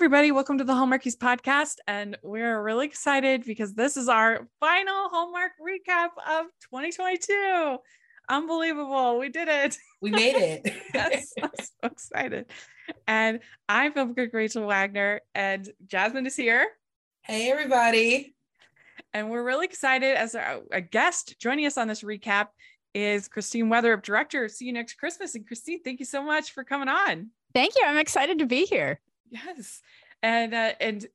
[0.00, 0.32] everybody.
[0.32, 1.74] Welcome to the Hallmarkies podcast.
[1.86, 7.76] And we're really excited because this is our final Hallmark recap of 2022.
[8.30, 9.18] Unbelievable.
[9.18, 9.76] We did it.
[10.00, 10.74] We made it.
[10.94, 12.46] yes, I'm so excited.
[13.06, 16.66] And I'm film critic Rachel Wagner, and Jasmine is here.
[17.20, 18.34] Hey, everybody.
[19.12, 22.46] And we're really excited as a, a guest joining us on this recap
[22.94, 25.34] is Christine Weatherup, director of See You Next Christmas.
[25.34, 27.28] And Christine, thank you so much for coming on.
[27.52, 27.82] Thank you.
[27.84, 28.98] I'm excited to be here.
[29.30, 29.80] Yes.
[30.22, 31.06] And uh, and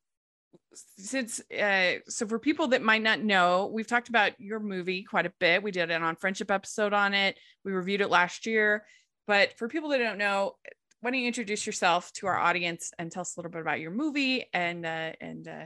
[0.73, 5.25] since uh, so for people that might not know, we've talked about your movie quite
[5.25, 5.63] a bit.
[5.63, 7.37] We did an on friendship episode on it.
[7.63, 8.85] We reviewed it last year.
[9.27, 10.55] But for people that don't know,
[11.01, 13.79] why don't you introduce yourself to our audience and tell us a little bit about
[13.79, 15.65] your movie and uh, and uh,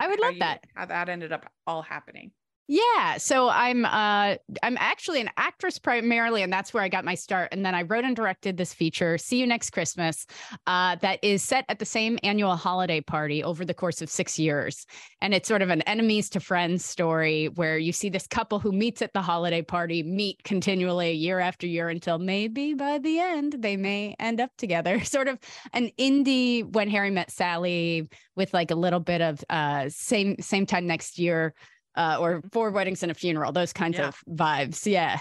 [0.00, 0.64] I would love that.
[0.74, 2.32] How that ended up all happening.
[2.68, 7.16] Yeah, so I'm uh I'm actually an actress primarily and that's where I got my
[7.16, 10.26] start and then I wrote and directed this feature See You Next Christmas
[10.66, 14.38] uh that is set at the same annual holiday party over the course of 6
[14.38, 14.86] years
[15.20, 18.70] and it's sort of an enemies to friends story where you see this couple who
[18.72, 23.56] meets at the holiday party meet continually year after year until maybe by the end
[23.58, 25.36] they may end up together sort of
[25.72, 30.64] an indie when Harry met Sally with like a little bit of uh same same
[30.64, 31.54] time next year
[31.94, 34.08] uh, or four weddings and a funeral, those kinds Yeah.
[34.08, 34.86] of vibes.
[34.86, 35.20] Yeah.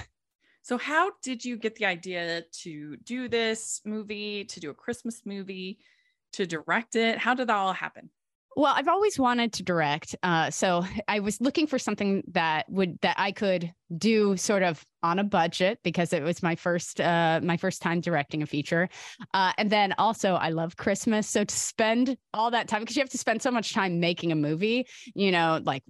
[0.63, 5.23] So how did you get the idea to do this movie, to do a Christmas
[5.25, 5.79] movie,
[6.33, 7.17] to direct it?
[7.17, 8.09] How did that all happen?
[8.55, 10.15] Well, I've always wanted to direct.
[10.21, 14.85] Uh, so I was looking for something that would that I could do sort of
[15.03, 18.87] on a budget because it was my first uh, my first time directing a feature,
[19.33, 21.27] uh, and then also I love Christmas.
[21.27, 24.31] So to spend all that time because you have to spend so much time making
[24.31, 25.83] a movie, you know, like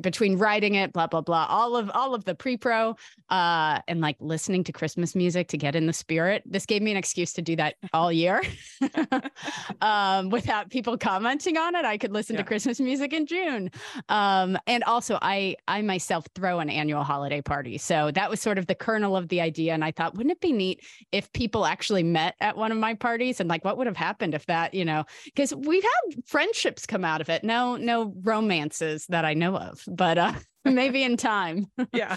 [0.00, 2.94] between writing it, blah blah blah, all of all of the pre pro,
[3.30, 6.42] uh, and like listening to Christmas music to get in the spirit.
[6.46, 8.42] This gave me an excuse to do that all year.
[9.80, 11.84] um, without people commenting on it.
[11.84, 12.42] I could listen Yeah.
[12.42, 13.70] to Christmas music in June.
[14.08, 17.78] Um, and also I I myself throw an annual holiday party.
[17.78, 19.74] So that was sort of the kernel of the idea.
[19.74, 20.80] And I thought, wouldn't it be neat
[21.12, 24.34] if people actually met at one of my parties and like what would have happened
[24.34, 27.44] if that, you know, because we've had friendships come out of it.
[27.44, 30.32] No, no romances that I know of, but uh
[30.64, 31.66] maybe in time.
[31.92, 32.16] yeah.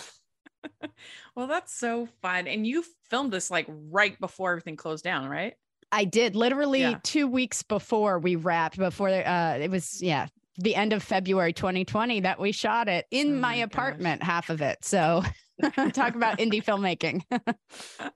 [1.36, 2.48] well, that's so fun.
[2.48, 5.54] And you filmed this like right before everything closed down, right?
[5.92, 7.00] I did literally Yeah.
[7.04, 12.22] two weeks before we wrapped, before uh, it was, yeah, the end of February 2020
[12.22, 14.84] that we shot it in Oh my, my apartment, half of it.
[14.84, 15.24] So
[15.94, 17.24] talk about indie filmmaking.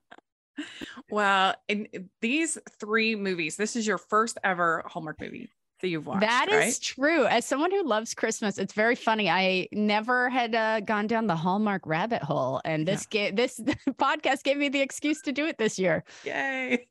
[1.10, 1.88] Well, in
[2.22, 5.50] these three movies, this is your first ever Hallmark movie
[5.82, 6.22] that you've watched.
[6.22, 6.80] That is right?
[6.82, 7.26] true.
[7.26, 9.30] As someone who loves Christmas, it's very funny.
[9.30, 13.60] I never had uh, gone down the Hallmark rabbit hole, and this ga- this
[13.92, 16.04] podcast gave me the excuse to do it this year.
[16.26, 16.88] Yay.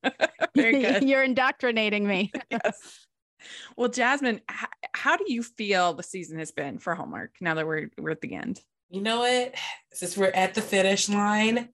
[0.54, 2.32] You're indoctrinating me.
[2.50, 3.06] yes.
[3.76, 4.41] Well, Jasmine,
[4.94, 8.21] how do you feel the season has been for Hallmark now that we're we're at
[8.21, 8.60] the end?
[8.91, 9.54] You know what?
[9.93, 11.69] Since we're at the finish line,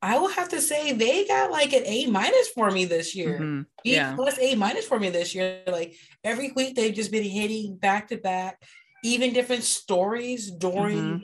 [0.00, 3.38] I will have to say they got like an A minus for me this year.
[3.40, 3.66] Mhm.
[3.82, 4.14] B Yeah.
[4.14, 5.62] plus A minus for me this year.
[5.66, 8.62] Like every week they've just been hitting back to back,
[9.02, 11.22] even different stories during Mhm.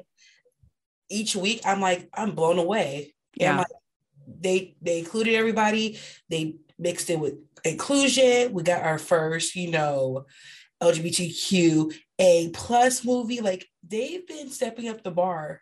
[1.09, 1.61] each week.
[1.65, 3.15] I'm like, I'm blown away.
[3.35, 3.59] Yeah.
[3.59, 3.67] like,
[4.41, 5.99] they they included everybody,
[6.29, 8.53] they mixed it with inclusion.
[8.53, 10.27] We got our first, you know,
[10.83, 13.41] LGBTQ A plus movie.
[13.41, 15.61] Like they've been stepping up the bar.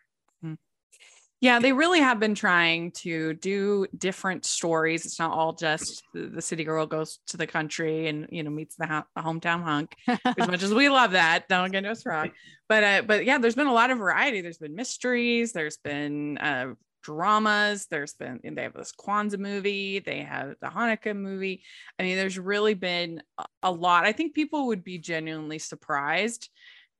[1.41, 5.05] Yeah, they really have been trying to do different stories.
[5.05, 8.49] It's not all just the, the city girl goes to the country and you know
[8.49, 9.95] meets the, ho- the hometown hunk.
[10.07, 12.31] As much as we love that, don't get us wrong.
[12.67, 14.41] But uh, but yeah, there's been a lot of variety.
[14.41, 15.53] There's been mysteries.
[15.53, 17.87] There's been uh, dramas.
[17.89, 19.99] There's been they have this Kwanzaa movie.
[19.99, 21.63] They have the Hanukkah movie.
[21.97, 24.05] I mean, there's really been a- a lot.
[24.05, 26.49] I think people would be genuinely surprised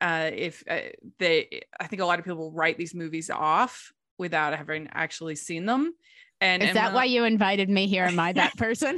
[0.01, 0.79] uh, if uh,
[1.17, 1.61] they.
[1.79, 5.93] I think a lot of people write these movies off without having actually seen them.
[6.41, 8.05] And Is and that why you invited me here?
[8.05, 8.97] Am I that person?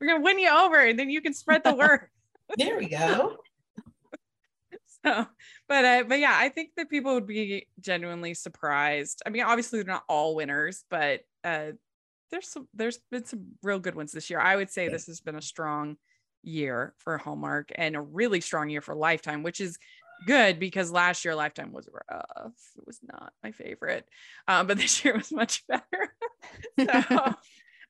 [0.00, 2.08] we're gonna win you over, and then you can spread the word.
[2.56, 3.36] There we go.
[5.06, 5.26] So,
[5.68, 9.22] but uh, but yeah, I think that people would be genuinely surprised.
[9.24, 11.72] I mean, obviously they're not all winners, but uh,
[12.30, 14.40] there's some there's been some real good ones this year.
[14.40, 15.96] I would say this has been a strong
[16.42, 19.78] year for Hallmark and a really strong year for Lifetime, which is
[20.26, 22.52] good because last year Lifetime was rough.
[22.76, 24.08] It was not my favorite,
[24.48, 26.14] um, but this year was much better.
[27.08, 27.34] so.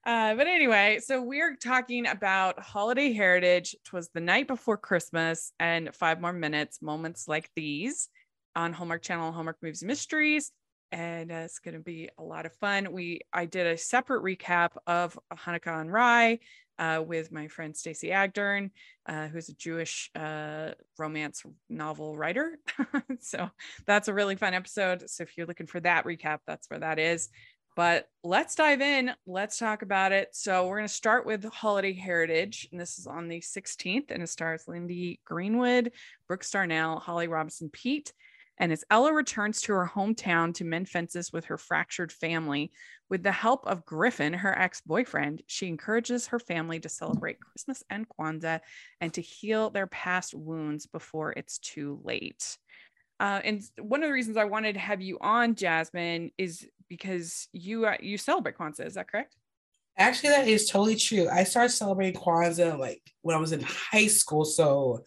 [0.06, 3.74] Uh, but anyway, so we're talking about holiday heritage.
[3.74, 8.08] It was the night before Christmas and five more minutes, moments like these
[8.54, 10.52] on Hallmark Channel, Hallmark Movies Mysteries.
[10.92, 12.92] And uh, it's going to be a lot of fun.
[12.92, 16.38] We I did a separate recap of Hanukkah on Rye
[16.78, 18.70] uh, with my friend Stacey Agdern,
[19.06, 22.58] uh, who's a Jewish uh, romance novel writer.
[23.20, 23.50] so
[23.86, 25.10] that's a really fun episode.
[25.10, 27.28] So if you're looking for that recap, that's where that is.
[27.76, 29.12] But let's dive in.
[29.26, 30.30] Let's talk about it.
[30.32, 34.22] So we're going to start with Holiday Heritage, and this is on the 16th, and
[34.22, 35.92] it stars Lindy Greenwood,
[36.26, 38.14] Brooks Darnell, Holly Robinson Peete.
[38.58, 42.72] And as Ella returns to her hometown to mend fences with her fractured family,
[43.10, 47.84] with the help of Griffin, her ex boyfriend, she encourages her family to celebrate Christmas
[47.90, 48.60] and Kwanzaa
[49.02, 52.56] and to heal their past wounds before it's too late.
[53.18, 57.48] Uh, and one of the reasons I wanted to have you on, Jasmine, is because
[57.52, 58.86] you uh, you celebrate Kwanzaa.
[58.86, 59.36] Is that correct?
[59.98, 61.28] Actually, that is totally true.
[61.28, 64.44] I started celebrating Kwanzaa like when I was in high school.
[64.44, 65.04] So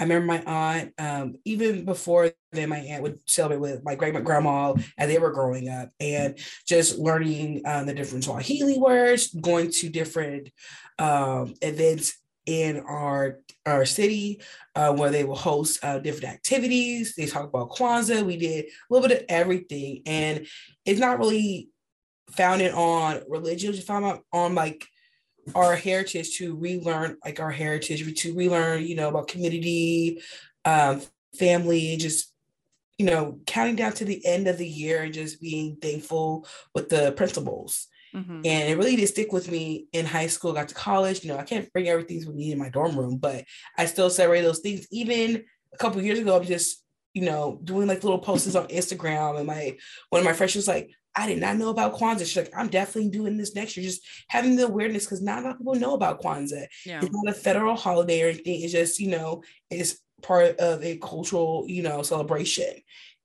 [0.00, 4.14] I remember my aunt, um, even before then, my aunt would celebrate with my great
[4.24, 9.70] grandma as they were growing up, and just learning um, the different Swahili words, going
[9.72, 10.50] to different
[10.98, 14.40] um, events in our our city
[14.74, 17.14] uh, where they will host uh, different activities.
[17.14, 18.24] They talk about Kwanzaa.
[18.24, 20.46] We did a little bit of everything, and
[20.84, 21.68] it's not really
[22.30, 23.74] founded on religion.
[23.74, 24.86] It's founded on like
[25.54, 30.22] our heritage to relearn like our heritage, to relearn you know about community,
[30.64, 31.02] um,
[31.38, 32.32] family, just
[32.98, 36.88] you know counting down to the end of the year and just being thankful with
[36.88, 37.86] the principles.
[38.14, 38.40] Mm-hmm.
[38.44, 41.24] And it really did stick with me in high school, got to college.
[41.24, 43.44] You know, I can't bring everything with me in my dorm room, but
[43.78, 44.86] I still celebrate those things.
[44.90, 46.84] Even a couple years ago, I'm just,
[47.14, 49.38] you know, doing like little posts on Instagram.
[49.38, 49.76] And my
[50.10, 52.20] one of my friends was like, I did not know about Kwanzaa.
[52.20, 53.84] She's like, I'm definitely doing this next year.
[53.84, 56.66] Just having the awareness because not a lot of people know about Kwanzaa.
[56.86, 57.00] Yeah.
[57.02, 58.62] It's not a federal holiday or anything.
[58.62, 62.74] It's just, you know, it's part of a cultural, you know, celebration.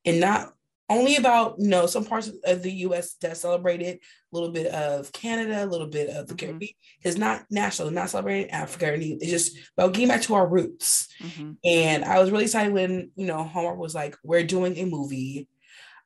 [0.04, 0.54] And not
[0.90, 3.16] only about you know some parts of the U.S.
[3.22, 4.00] that celebrated a
[4.32, 6.46] little bit of Canada, a little bit of the mm-hmm.
[6.46, 6.74] Caribbean.
[7.04, 8.94] It's not national, not celebrating Africa or.
[8.96, 11.08] It's just about getting back to our roots.
[11.22, 11.52] Mm-hmm.
[11.64, 15.48] And I was really excited when you know Hallmark was like, "We're doing a movie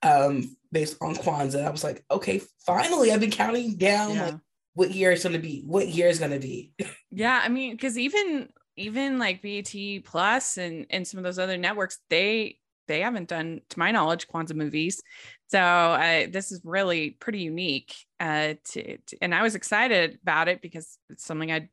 [0.01, 4.25] um, based on Kwanzaa." I was like, "Okay, finally!" I've been counting down yeah.
[4.25, 4.35] like
[4.75, 6.71] what year it's going to be, what year is going to be.
[7.11, 9.75] yeah, I mean, because even even like BET
[10.05, 14.27] Plus and and some of those other networks, they they haven't done, to my knowledge,
[14.27, 15.01] Kwanzaa movies.
[15.47, 17.95] So uh, this is really pretty unique.
[18.19, 21.69] Uh, to, to, and I was excited about it because it's something I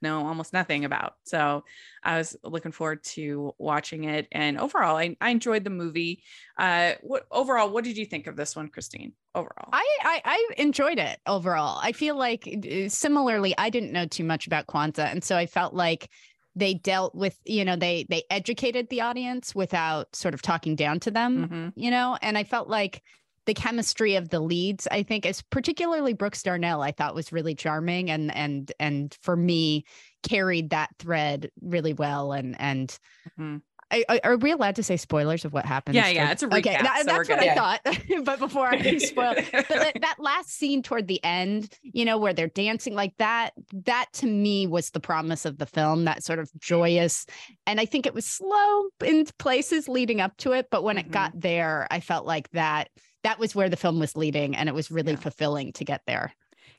[0.00, 1.14] know almost nothing about.
[1.24, 1.64] So
[2.04, 4.28] I was looking forward to watching it.
[4.30, 6.22] And overall, I, I enjoyed the movie.
[6.56, 9.12] Uh, what overall, what did you think of this one, Christine?
[9.34, 11.18] Overall, I, I, I enjoyed it.
[11.26, 15.36] Overall, I feel like uh, similarly, I didn't know too much about Kwanzaa, and so
[15.36, 16.10] I felt like
[16.58, 20.98] they dealt with you know they they educated the audience without sort of talking down
[21.00, 21.68] to them mm-hmm.
[21.80, 23.02] you know and i felt like
[23.46, 27.54] the chemistry of the leads i think is particularly brooks darnell i thought was really
[27.54, 29.84] charming and and and for me
[30.22, 32.98] carried that thread really well and and
[33.30, 33.58] mm-hmm.
[33.90, 35.96] I, are we allowed to say spoilers of what happens?
[35.96, 36.58] Yeah, yeah, it's a recap.
[36.58, 37.80] Okay, that, so that's what I thought.
[38.24, 42.34] but before I spoil, but that, that last scene toward the end, you know, where
[42.34, 46.04] they're dancing like that, that to me was the promise of the film.
[46.04, 47.24] That sort of joyous,
[47.66, 51.08] and I think it was slow in places leading up to it, but when mm-hmm.
[51.08, 52.90] it got there, I felt like that
[53.24, 55.18] that was where the film was leading, and it was really yeah.
[55.18, 56.34] fulfilling to get there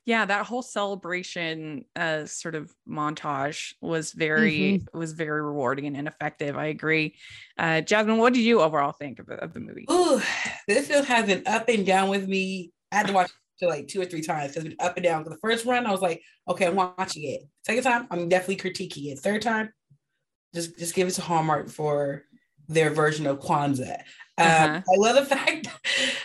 [0.10, 4.98] yeah that whole celebration uh sort of montage was very mm-hmm.
[4.98, 7.16] was very rewarding and effective i agree.
[7.60, 9.86] Uh jasmine what did you overall think of, of the movie?
[9.92, 10.20] Ooh,
[10.68, 12.72] this film has been up and down with me.
[12.92, 13.30] I had to watch
[13.62, 15.24] it like two or three times because up and down.
[15.24, 17.42] For the first run i was like okay i'm watching it.
[17.63, 19.20] Second time i'm definitely critiquing it.
[19.20, 19.72] Third time
[20.56, 22.25] just just give it to hallmark for
[22.70, 23.98] their version of Kwanzaa.
[24.38, 24.82] Um, uh-huh.
[24.88, 25.68] I love the fact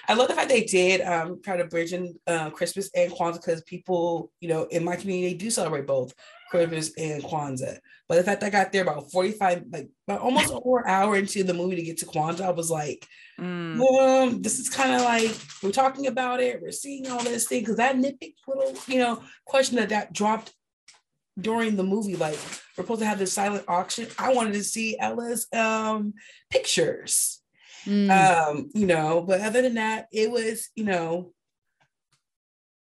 [0.08, 3.44] I love the fact they did um, try to bridge in uh, Christmas and Kwanzaa
[3.44, 6.14] because people, you know, in my community they do celebrate both
[6.50, 7.78] Christmas and Kwanzaa.
[8.08, 11.42] But the fact I got there about 45, like about almost a whole hour into
[11.42, 13.04] the movie to get to Kwanzaa, I was like,
[13.40, 13.80] mm.
[13.80, 17.64] um, this is kind of like we're talking about it, we're seeing all this thing.
[17.64, 20.52] Cause that nitpick little, you know, question that that dropped
[21.38, 22.38] during the movie, like
[22.76, 24.08] we're supposed to have this silent auction.
[24.18, 26.14] I wanted to see Ella's um
[26.50, 27.40] pictures.
[27.86, 28.10] Mm.
[28.10, 31.32] Um, you know, but other than that, it was, you know,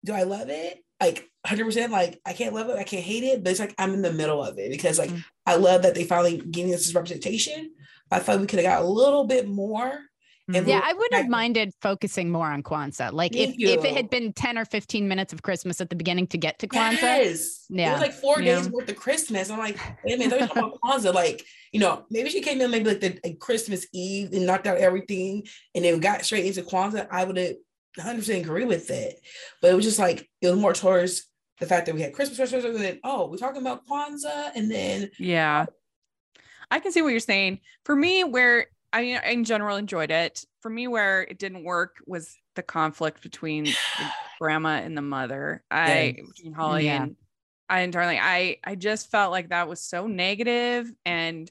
[0.06, 0.84] do I love it?
[1.00, 3.94] Like 100% like I can't love it, I can't hate it, but it's like I'm
[3.94, 5.24] in the middle of it because like mm.
[5.46, 7.72] I love that they finally giving us this representation.
[8.12, 10.00] I thought we could have got a little bit more
[10.56, 13.12] and yeah, I wouldn't have minded focusing more on Kwanzaa.
[13.12, 16.28] Like if, if it had been 10 or 15 minutes of Christmas at the beginning
[16.28, 17.02] to get to Kwanzaa.
[17.02, 17.66] Yes.
[17.70, 17.90] Yeah.
[17.90, 18.56] It was like four yeah.
[18.56, 19.50] days worth of Christmas.
[19.50, 21.14] I'm like, wait a minute, they're talking about Kwanzaa.
[21.14, 24.78] Like, you know, maybe she came in maybe like the Christmas Eve and knocked out
[24.78, 27.08] everything and then got straight into Kwanzaa.
[27.12, 27.56] I would have
[28.00, 29.20] 100% agree with it.
[29.62, 31.28] But it was just like, it was more towards
[31.62, 34.70] the fact that we had Christmas, Christmas, and then oh, we're talking about Kwanzaa, and
[34.70, 35.68] then yeah,
[36.70, 37.60] I can see what you're saying.
[37.86, 40.44] For me, where I mean, in general enjoyed it.
[40.62, 43.76] For me, where it didn't work was the conflict between the
[44.40, 45.64] grandma and the mother.
[45.72, 47.04] I between Holly yeah.
[47.04, 47.16] and
[47.70, 48.20] I and Darling.
[48.22, 51.50] I I just felt like that was so negative and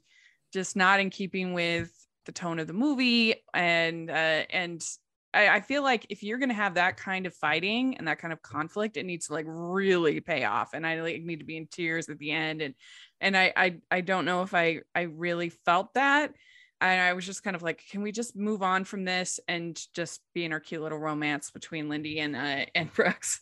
[0.53, 1.91] just not in keeping with
[2.27, 4.85] the tone of the movie and uh, and
[5.33, 8.33] I, I feel like if you're gonna have that kind of fighting and that kind
[8.33, 10.75] of conflict, it needs to like really pay off.
[10.75, 12.63] And I like need to be in tears at the end.
[12.63, 12.75] And
[13.21, 16.35] and I I I don't know if I I really felt that.
[16.81, 19.81] And I was just kind of like, can we just move on from this and
[19.95, 23.41] just be in our cute little romance between Lindy and uh, and Brooks?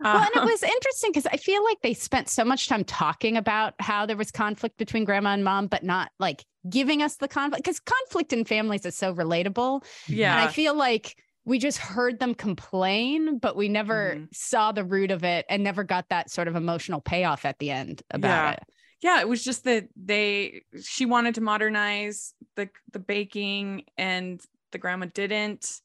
[0.00, 2.84] well, and it um, was interesting because I feel like they spent so much time
[2.84, 7.16] talking about how there was conflict between grandma and mom, but not like giving us
[7.16, 9.84] the conflict because conflict in families is so relatable.
[10.06, 10.38] Yeah.
[10.38, 11.16] And I feel like
[11.46, 14.24] we just heard them complain, but we never mm-hmm.
[14.32, 17.70] saw the root of it and never got that sort of emotional payoff at the
[17.70, 18.52] end about yeah.
[18.52, 18.62] it.
[19.02, 24.40] Yeah, it was just that they she wanted to modernize the the baking and
[24.72, 25.80] the grandma didn't.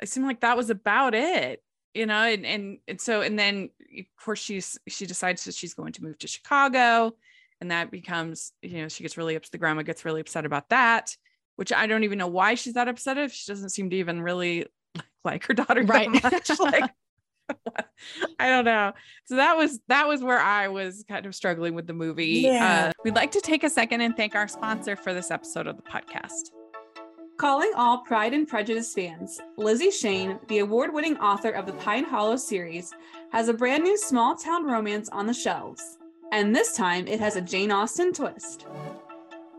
[0.00, 1.62] It seemed like that was about it,
[1.94, 5.74] you know, and and, and so and then of course she's she decides that she's
[5.74, 7.14] going to move to Chicago
[7.62, 10.68] and that becomes you know she gets really upset the grandma gets really upset about
[10.70, 11.16] that
[11.54, 14.20] which i don't even know why she's that upset if she doesn't seem to even
[14.20, 14.66] really
[15.24, 16.90] like her daughter right much like
[18.38, 18.92] I don't know.
[19.24, 22.42] So that was that was where I was kind of struggling with the movie.
[22.44, 22.88] Yeah.
[22.88, 25.76] Uh, we'd like to take a second and thank our sponsor for this episode of
[25.76, 26.50] the podcast.
[27.38, 32.04] Calling all Pride and Prejudice fans, Lizzie Shane, the award winning author of the Pine
[32.04, 32.92] Hollow series,
[33.32, 35.98] has a brand new small town romance on the shelves
[36.32, 38.66] and this time it has a Jane Austen twist.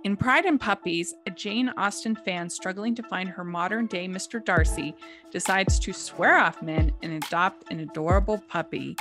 [0.04, 4.44] In Pride and Puppies, a Jane Austen fan struggling to find her modern day Mr.
[4.44, 4.94] Darcy
[5.32, 8.98] decides to swear off men and adopt an adorable puppy,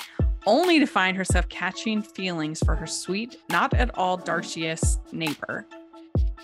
[0.47, 5.67] only to find herself catching feelings for her sweet, not at all Darcious neighbor.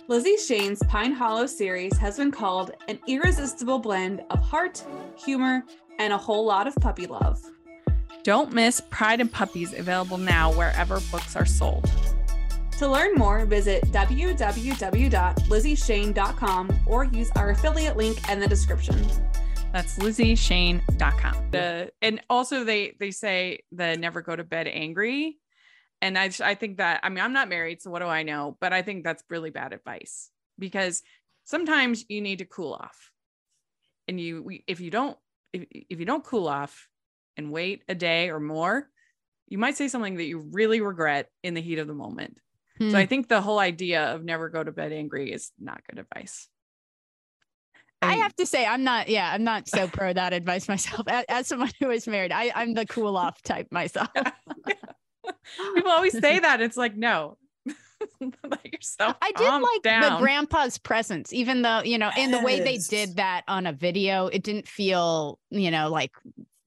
[0.08, 4.84] Lizzie Shane's Pine Hollow series has been called an irresistible blend of heart,
[5.16, 5.62] humor,
[6.00, 7.40] and a whole lot of puppy love.
[8.24, 11.88] Don't miss Pride and Puppies available now wherever books are sold.
[12.78, 19.04] To learn more, visit www.lizzieshane.com or use our affiliate link in the description.
[19.72, 21.50] That's lizzieshane.com.
[21.50, 25.38] The, and also they they say the never go to bed angry.
[26.00, 28.56] And I I think that I mean I'm not married, so what do I know?
[28.60, 31.02] But I think that's really bad advice because
[31.44, 33.10] sometimes you need to cool off.
[34.06, 35.18] And you if you don't
[35.52, 36.86] if, if you don't cool off,
[37.38, 38.90] and wait a day or more,
[39.46, 42.36] you might say something that you really regret in the heat of the moment.
[42.78, 42.90] Hmm.
[42.90, 45.98] So I think the whole idea of never go to bed angry is not good
[45.98, 46.48] advice.
[48.00, 51.02] I have to say, I'm not, yeah, I'm not so pro that advice myself.
[51.08, 54.08] As, as, someone who is married, I, I'm the cool off type myself.
[54.14, 54.30] Yeah.
[55.74, 56.60] People always say that.
[56.60, 57.36] It's like, no,
[58.20, 60.02] let yourself I did like down.
[60.02, 63.72] the grandpa's presence, even though, you know, in the way they did that on a
[63.72, 66.12] video, it didn't feel, you know, like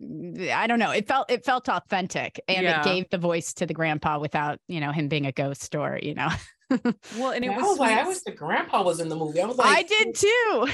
[0.01, 0.91] I don't know.
[0.91, 2.81] It felt it felt authentic and yeah.
[2.81, 5.99] it gave the voice to the grandpa without, you know, him being a ghost or,
[6.01, 6.29] you know.
[7.17, 9.41] well, and it was, I was like, I wish the grandpa was in the movie.
[9.41, 10.67] I was like, I did too.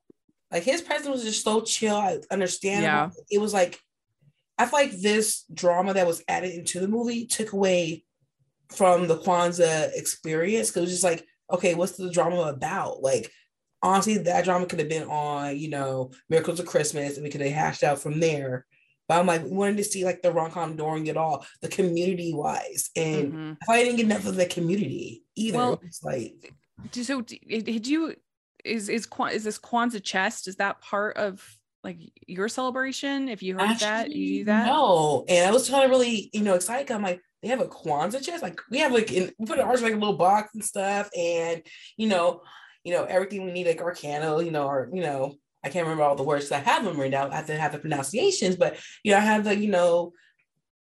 [0.52, 1.96] like his presence was just so chill.
[1.96, 2.82] I understand.
[2.82, 3.10] Yeah.
[3.30, 3.78] It was like
[4.58, 8.04] I feel like this drama that was added into the movie took away
[8.70, 13.02] from the Kwanzaa experience because it was just like, okay, what's the drama about?
[13.02, 13.30] Like
[13.84, 17.42] honestly, that drama could have been on, you know, Miracles of Christmas, and we could
[17.42, 18.66] have hashed out from there.
[19.08, 21.68] But I'm like, we wanted to see like the rom com during it all, the
[21.68, 23.52] community wise, and mm-hmm.
[23.70, 26.52] I didn't get enough of the community either, well, it's like.
[26.92, 28.14] So did you?
[28.64, 30.48] Is is is this Kwanzaa chest?
[30.48, 31.46] Is that part of
[31.82, 33.28] like your celebration?
[33.28, 34.66] If you heard Actually, that, you do that?
[34.66, 36.90] No, and I was trying to really, you know, excited.
[36.90, 38.42] I'm like, they have a Kwanzaa chest.
[38.42, 41.62] Like we have like in, we put ours like a little box and stuff, and
[41.98, 42.40] you know,
[42.84, 45.34] you know, everything we need, like our candle, you know, or, you know,
[45.64, 47.32] I can't remember all the words I have them written down.
[47.32, 50.12] I have to have the pronunciations, but you know, I have the, you know,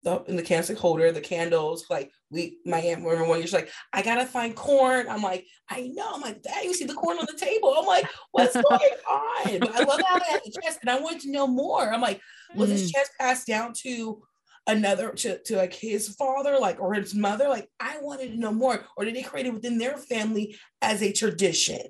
[0.04, 3.72] the in the candlestick holder, the candles, like we my aunt remember one year like,
[3.94, 5.08] I gotta find corn.
[5.10, 6.12] I'm like, I know.
[6.14, 7.74] I'm like, Dad, you see the corn on the table.
[7.78, 8.66] I'm like, what's going
[9.10, 9.60] on?
[9.60, 11.92] But I love how they had the chest and I wanted to know more.
[11.92, 12.20] I'm like,
[12.54, 12.74] was mm.
[12.74, 14.22] this chest passed down to
[14.68, 18.52] another to, to like his father like or his mother like i wanted to know
[18.52, 21.82] more or did they create it within their family as a tradition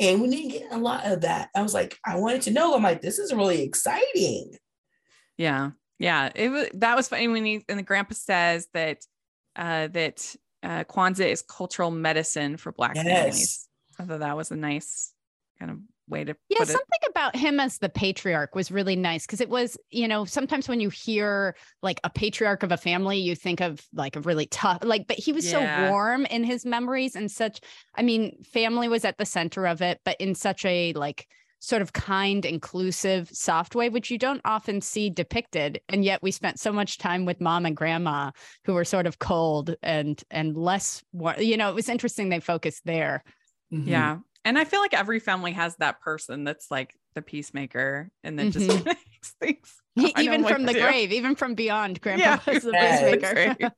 [0.00, 1.50] and we didn't get a lot of that.
[1.54, 2.74] I was like i wanted to know.
[2.74, 4.56] I'm like this is really exciting.
[5.36, 5.70] Yeah.
[5.98, 6.30] Yeah.
[6.34, 8.98] It was that was funny when he and the grandpa says that
[9.56, 13.04] uh that uh kwanzaa is cultural medicine for black yes.
[13.04, 13.68] families.
[13.98, 15.12] I thought that was a nice
[15.58, 15.78] kind of
[16.10, 16.72] way to Yeah, put it.
[16.72, 20.68] something about him as the patriarch was really nice because it was, you know, sometimes
[20.68, 24.46] when you hear like a patriarch of a family, you think of like a really
[24.46, 25.50] tough, like, but he was Yeah.
[25.50, 27.60] so warm in his memories and such.
[27.94, 31.28] I mean, family was at the center of it, but in such a like
[31.60, 35.80] sort of kind, inclusive, soft way, which you don't often see depicted.
[35.88, 38.30] And yet we spent so much time with mom and grandma
[38.64, 42.40] who were sort of cold and and less, wa- you know, it was interesting they
[42.40, 43.22] focused there.
[43.72, 43.86] Mhm.
[43.86, 44.18] Yeah.
[44.44, 48.50] And I feel like every family has that person that's like the peacemaker and then
[48.50, 48.84] just Mhm.
[48.86, 49.82] makes things.
[50.18, 50.80] Even from the do.
[50.80, 53.00] grave, even from beyond, grandpa Yeah, was the yes.
[53.20, 53.74] peacemaker.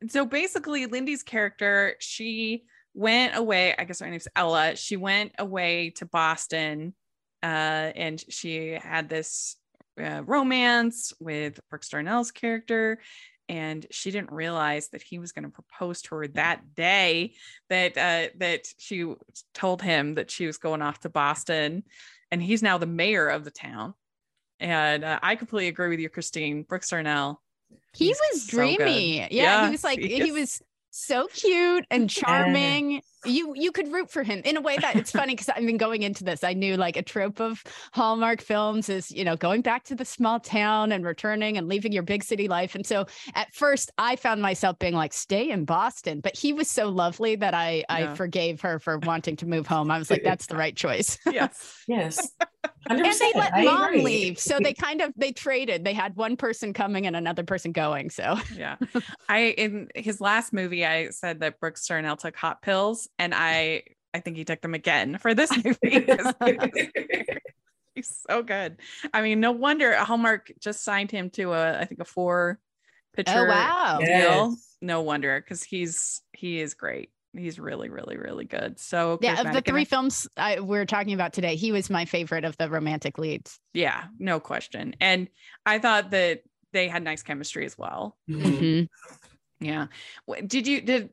[0.00, 3.74] And so basically, Lindy's character, she went away.
[3.76, 4.76] I guess her name's Ella.
[4.76, 6.94] She went away to Boston,
[7.42, 7.46] uh,
[7.94, 9.56] and she had this
[10.02, 13.00] uh, romance with Brooks Darnell's character.
[13.48, 17.34] And she didn't realize that he was going to propose to her that day.
[17.68, 19.04] That uh, that she
[19.52, 21.84] told him that she was going off to Boston,
[22.30, 23.94] and he's now the mayor of the town.
[24.60, 26.62] And uh, I completely agree with you, Christine.
[26.62, 27.42] Brooks Darnell
[27.94, 29.18] he was so dreamy.
[29.18, 30.62] Yeah, Yeah, he was like he he was
[30.94, 33.02] so cute and charming.
[33.26, 35.78] You you could root for him in a way that it's funny because I've been
[35.78, 36.44] going into this.
[36.44, 40.04] I knew like a trope of Hallmark films is you know going back to the
[40.04, 42.74] small town and returning and leaving your big city life.
[42.74, 46.20] And so at first I found myself being like, stay in Boston.
[46.20, 48.12] But he was so lovely that I Yeah.
[48.12, 49.90] I forgave her for wanting to move home.
[49.90, 51.18] I was like, that's the right choice.
[51.26, 51.82] yes.
[51.88, 52.28] Yes.
[52.64, 52.70] 100%.
[52.90, 54.02] and they let I mom agree.
[54.02, 55.84] leave so they kind of they traded.
[55.84, 58.36] They had one person coming and another person going so.
[58.56, 58.76] Yeah.
[59.28, 63.82] I in his last movie i said that brooks darnell took hot pills and i
[64.12, 66.06] i think he took them again for this movie
[67.94, 68.78] he's so good.
[69.12, 73.16] I mean no wonder hallmark just signed him to a i think a four oh,
[73.16, 73.98] picture oh wow.
[74.00, 74.08] deal.
[74.08, 74.76] Yes.
[74.80, 79.52] no wonder because he's he is great he's really really really good so yeah of
[79.52, 82.68] the three I- films I, we're talking about today he was my favorite of the
[82.70, 85.28] romantic leads yeah no question and
[85.66, 86.42] i thought that
[86.72, 88.42] they had nice chemistry as well Mhm.
[88.42, 88.88] Mhm.
[89.60, 89.86] Yeah.
[90.46, 91.10] Did you did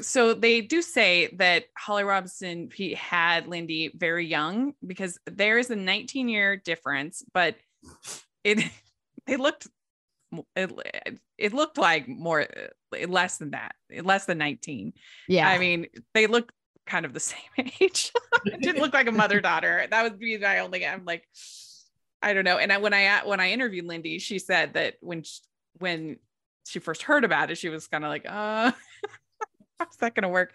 [0.00, 5.68] so they do say that Holly Robinson Peete had Lindy very young because there is
[5.70, 7.56] a 19 year difference, but
[8.44, 8.62] it
[9.26, 9.66] they looked
[10.56, 12.68] it, it looked like more uh,
[13.08, 14.92] less than that, less than 19.
[15.28, 16.52] yeah I mean, they look
[16.86, 17.40] kind of the same
[17.80, 18.12] age.
[18.44, 19.86] it didn't look like a mother daughter.
[19.90, 20.86] That would be my only.
[20.86, 21.26] I'm like,
[22.22, 22.58] I don't know.
[22.58, 25.40] And I, when I when I interviewed Lindy, she said that when she,
[25.78, 26.16] when
[26.66, 28.72] she first heard about it, she was kind of like, uh,
[29.78, 30.52] how's that gonna work?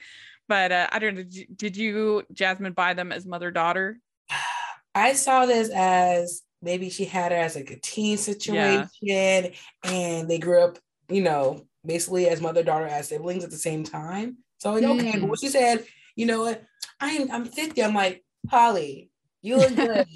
[0.48, 1.24] But uh, I don't know.
[1.24, 4.00] Did you, did you Jasmine buy them as mother daughter?
[4.96, 9.52] I saw this as maybe she had her as like a teen situation
[9.84, 13.84] and they grew up, you know, basically as mother daughter as siblings at the same
[13.84, 14.38] time.
[14.60, 15.30] So like, okay, but Mm.
[15.30, 16.64] when she said, you know what,
[17.00, 19.10] I'm I'm 50, I'm like, Holly,
[19.42, 20.08] you look good.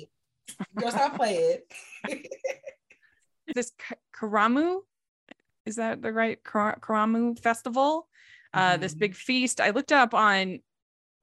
[0.77, 1.59] Girl, stop playing.
[3.53, 3.71] This
[4.15, 4.81] Karamu,
[5.65, 8.07] is that the right Kara- Karamu festival?
[8.53, 8.99] uh, this Mhm.
[8.99, 9.61] big feast.
[9.61, 10.59] I looked up on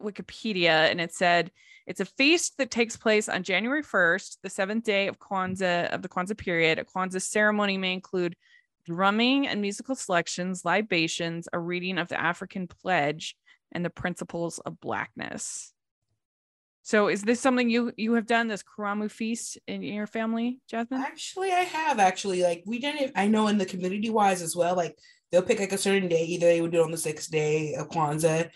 [0.03, 1.51] Wikipedia and it said
[1.87, 6.01] it's a feast that takes place on January 1st, the seventh day of Kwanzaa of
[6.01, 6.79] the Kwanzaa period.
[6.79, 8.35] A Kwanzaa ceremony may include
[8.89, 13.37] drumming and musical selections, libations, a reading of the African pledge,
[13.73, 15.73] and the principles of blackness.
[16.83, 21.03] So is this something you you have done this Karamu feast in your family, Jasmine?
[21.03, 23.13] Actually, I have actually like we didn't.
[23.15, 24.75] I know in the community wise as well.
[24.75, 24.97] Like
[25.31, 26.25] they'll pick like a certain day.
[26.25, 28.49] Either they would do it on the sixth day of Kwanzaa,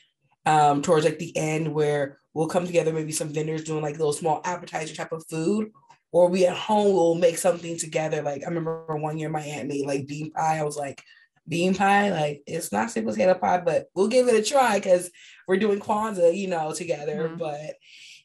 [0.46, 2.90] um, towards like the end where we'll come together.
[2.90, 5.70] Maybe some vendors doing like little small appetizer type of food,
[6.12, 8.22] or we at home will make something together.
[8.22, 10.58] Like I remember one year my aunt made like bean pie.
[10.58, 11.02] I was like.
[11.48, 15.10] Bean pie, like it's not simple potato pie, but we'll give it a try because
[15.48, 17.30] we're doing Kwanzaa, you know, together.
[17.30, 17.38] Mhm.
[17.38, 17.74] But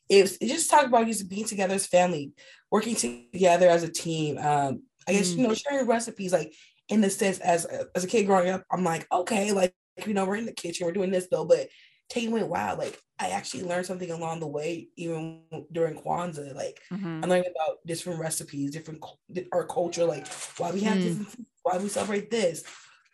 [0.08, 2.32] it's it just talk about just being together as family,
[2.70, 4.38] working together as a team.
[4.38, 5.38] Um, I guess Mm.
[5.38, 6.54] you know sharing recipes like
[6.90, 9.74] in the sense as as a kid growing up, I'm like okay, like
[10.06, 11.70] you know we're in the kitchen, we're doing this though, but
[12.10, 16.54] taking away wow, like I actually learned something along the way even during Kwanzaa.
[16.56, 17.24] Like Mhm.
[17.24, 19.04] I'm learning about different recipes, different
[19.52, 21.18] our culture, like why we have Mm.
[21.26, 22.64] food, why we celebrate this,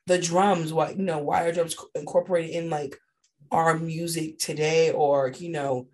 [0.06, 3.00] the drums, why you know why are drums incorporated in like
[3.52, 5.88] our music today, or you know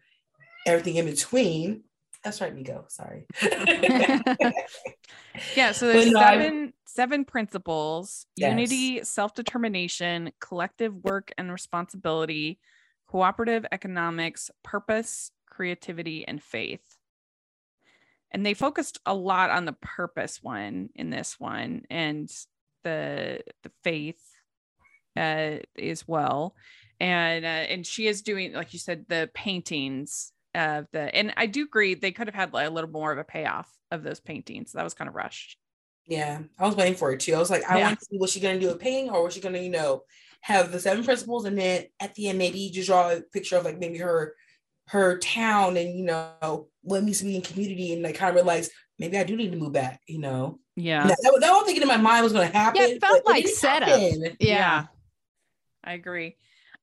[0.65, 1.83] everything in between.
[2.23, 2.85] That's right, Miko.
[2.89, 3.27] Sorry.
[5.55, 8.49] Yeah, so there's no, I- seven seven principles: Yes.
[8.49, 12.59] unity, self-determination, collective work and responsibility,
[13.09, 16.97] cooperative economics, purpose, creativity, and faith.
[18.31, 22.29] And they focused a lot on the purpose one in this one and
[22.83, 24.21] the the faith
[25.17, 26.55] uh as well.
[26.99, 31.47] And uh, and she is doing like you said the paintings of the and I
[31.47, 34.19] do agree they could have had like a little more of a payoff of those
[34.19, 34.73] paintings.
[34.73, 35.57] That was kind of rushed.
[36.07, 37.33] Yeah, I was waiting for it too.
[37.35, 37.87] I was like, I Yeah.
[37.87, 40.03] want to see what she's gonna do a painting, or was she gonna, you know,
[40.41, 43.65] have the seven principles, and then at the end maybe just draw a picture of
[43.65, 44.35] like maybe her
[44.87, 48.35] her town and you know what needs to be in community, and like kind of
[48.35, 50.01] realize maybe I do need to move back.
[50.07, 51.05] You know, Yeah.
[51.07, 52.81] that, that, that was thinking in my mind was gonna happen.
[52.81, 53.89] Yeah, it felt like didn't setup.
[53.89, 54.37] happen.
[54.39, 54.85] Yeah.
[55.83, 56.35] I agree.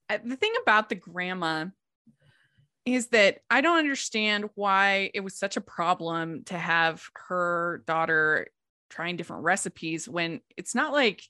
[0.09, 1.67] Uh, The thing about the grandma
[2.85, 8.47] is that I don't understand why it was such a problem to have her daughter
[8.91, 11.23] trying different recipes when it's not like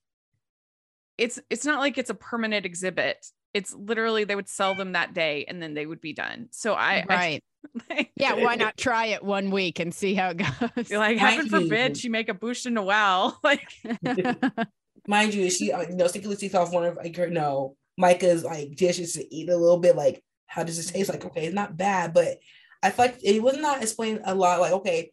[1.18, 3.24] it's it's not like it's a permanent exhibit.
[3.54, 6.48] It's literally they would sell them that day and then they would be done.
[6.50, 7.44] So I, right.
[7.90, 8.34] I Yeah.
[8.34, 10.90] Why not try it one week and see how it goes?
[10.90, 13.38] You're like heaven Mind you- forbid she make a boosh in a Noel.
[13.44, 13.66] Like
[15.08, 18.44] Mind you, she uh, you know secretly takes off one of like her no Micah's
[18.44, 19.96] like dishes to eat a little bit.
[19.96, 21.08] Like, how does this taste?
[21.08, 22.38] Like, okay, it's not bad, but
[22.82, 24.60] I feel like it was not explained a lot.
[24.60, 25.12] Like, okay,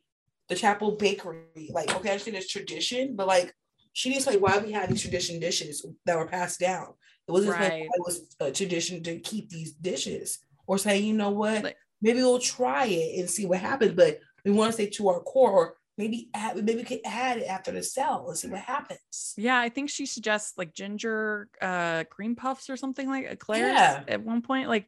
[0.50, 3.54] the Chapel Bakery, like, okay, I understand it's tradition, but like,
[3.94, 6.94] she didn't explain why we had these tradition dishes that were passed down.
[7.28, 7.84] It wasn't Right.
[7.84, 12.20] it was a tradition to keep these dishes, or say, you know what, Like- maybe
[12.20, 13.94] we'll try it and see what happens.
[13.94, 17.38] But we want to stay to our core, or maybe add, maybe we could add
[17.38, 19.34] it after the sell and see what happens.
[19.38, 24.04] Yeah, I think she suggests like ginger uh green puffs or something like eclairs Yeah.
[24.08, 24.68] at one point.
[24.70, 24.88] Like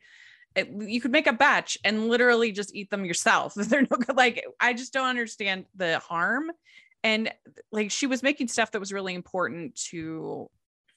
[0.56, 3.54] it, you could make a batch and literally just eat them yourself.
[3.56, 4.18] They're no good.
[4.18, 6.52] Like I just don't understand the harm.
[7.06, 7.32] And
[7.72, 10.50] like she was making stuff that was really important to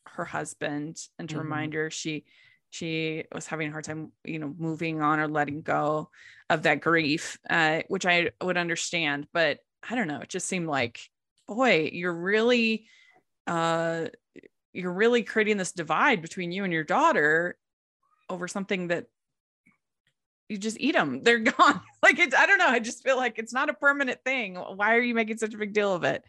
[0.07, 1.39] her husband and to Mhm.
[1.39, 2.25] remind her she
[2.71, 6.11] she was having a hard time, you know, moving on or letting go
[6.51, 9.27] of that grief, uh, which I would understand.
[9.33, 10.21] But I don't know.
[10.21, 11.01] It just seemed like,
[11.47, 12.89] boy, you're really
[13.47, 14.07] uh
[14.73, 17.59] you're really creating this divide between you and your daughter
[18.31, 19.07] over something that
[20.49, 23.39] you just eat them they're gone like it's i don't know i just feel like
[23.39, 26.23] it's not a permanent thing why are you making such a big deal of it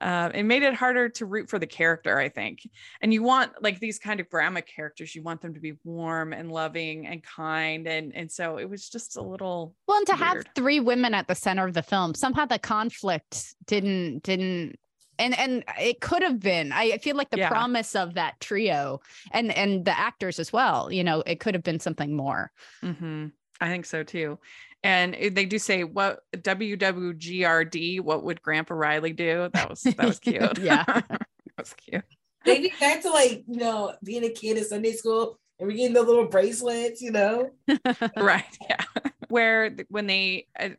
[0.00, 2.60] uh, it made it harder to root for the character i think
[3.00, 6.32] and you want like these kind of grandma characters you want them to be warm
[6.32, 10.14] and loving and kind and and so it was just a little Well, and to
[10.14, 14.76] have three women at the center of the film, somehow the conflict didn't didn't
[15.18, 16.70] and and it could have been.
[16.70, 17.48] I feel like the Yeah.
[17.48, 19.00] promise of that trio
[19.32, 20.92] and and the actors as well.
[20.92, 22.52] You know, it could have been something more.
[22.84, 23.32] Mhm.
[23.60, 24.38] I think so too.
[24.84, 29.48] And they do say what wwgrd what would grandpa riley do?
[29.52, 30.58] That was that was cute.
[30.62, 30.84] Yeah.
[31.08, 31.26] that
[31.58, 32.04] was cute.
[32.44, 35.76] They get back to like, you know, being a kid in Sunday school and we're
[35.76, 37.50] getting the little bracelets, you know.
[38.16, 38.84] right yeah.
[39.28, 40.70] Where when they uh,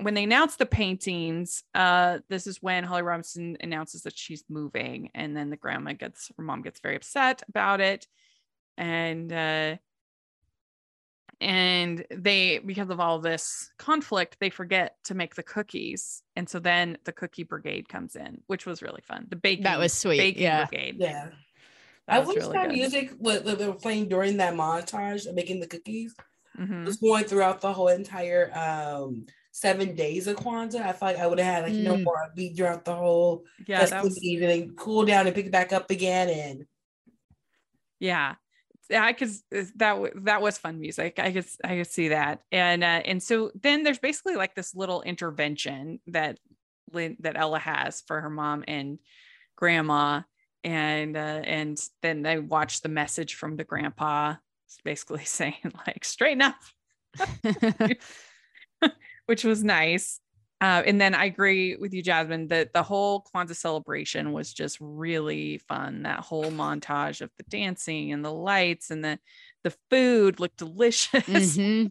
[0.00, 5.08] when they announce the paintings uh this is when holly robinson announces that she's moving
[5.14, 8.06] and then the grandma gets her mom gets very upset about it.
[8.76, 9.76] And uh
[11.40, 16.58] and they because of all this conflict they forget to make the cookies and so
[16.58, 20.18] then the cookie brigade comes in which was really fun the baking That was sweet,
[20.18, 20.64] baking yeah.
[20.66, 21.28] brigade Yeah.
[22.06, 25.26] that I wish really that good music what what they were playing during that montage
[25.26, 26.14] of making the cookies
[26.58, 26.84] Mhm.
[26.84, 30.82] was going throughout the whole entire um seven days of Kwanzaa.
[30.82, 32.04] I felt like I would have had like you know Mm.
[32.04, 35.46] more beat throughout the whole yeah that was festivities and then cool down and pick
[35.46, 36.66] it back up again and
[37.98, 38.34] yeah yeah
[38.92, 39.30] i could
[39.76, 41.18] that that was fun music.
[41.18, 42.42] I could i could see that.
[42.52, 46.38] And uh, and so then there's basically like this little intervention that
[46.92, 48.98] Lynn, that ella has for her mom and
[49.56, 50.22] grandma.
[50.62, 54.34] And uh, and then they watch the message from the grandpa
[54.82, 56.56] basically saying like straighten up.
[59.26, 60.20] Which was nice
[60.64, 64.78] uh, and then I agree with you, Jasmine, that the whole Kwanzaa celebration was just
[64.80, 66.04] really fun.
[66.04, 69.18] That whole montage of the dancing and the lights and the
[69.62, 71.58] the food looked delicious.
[71.58, 71.90] Mhm.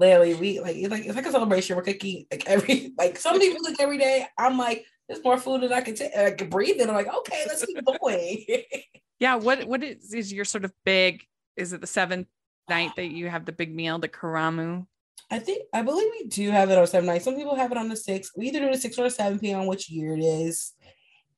[0.00, 1.76] literally we like it's like it's like a celebration.
[1.76, 4.26] We're cooking like every like some people cook every day.
[4.36, 6.16] I'm like, there's more food than I can take.
[6.16, 6.88] I can breathe in.
[6.88, 8.46] I'm like, okay, let's keep going.
[9.20, 9.36] Yeah.
[9.36, 11.24] What what is, is your sort of big?
[11.56, 12.26] Is it the seventh
[12.68, 14.86] night that you have the big meal, the karamu?
[15.30, 17.24] I think I believe we do have it on seven nights.
[17.24, 18.30] Some people have it on the six.
[18.36, 20.72] We either do the six or the seven, depending on which year it is.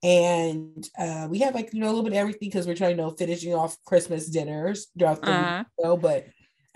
[0.03, 2.97] And uh, we have like you know a little bit of everything because we're trying
[2.97, 5.65] to know finishing off Christmas dinners throughout the Uh-huh.
[5.65, 5.67] week.
[5.79, 6.27] You know, but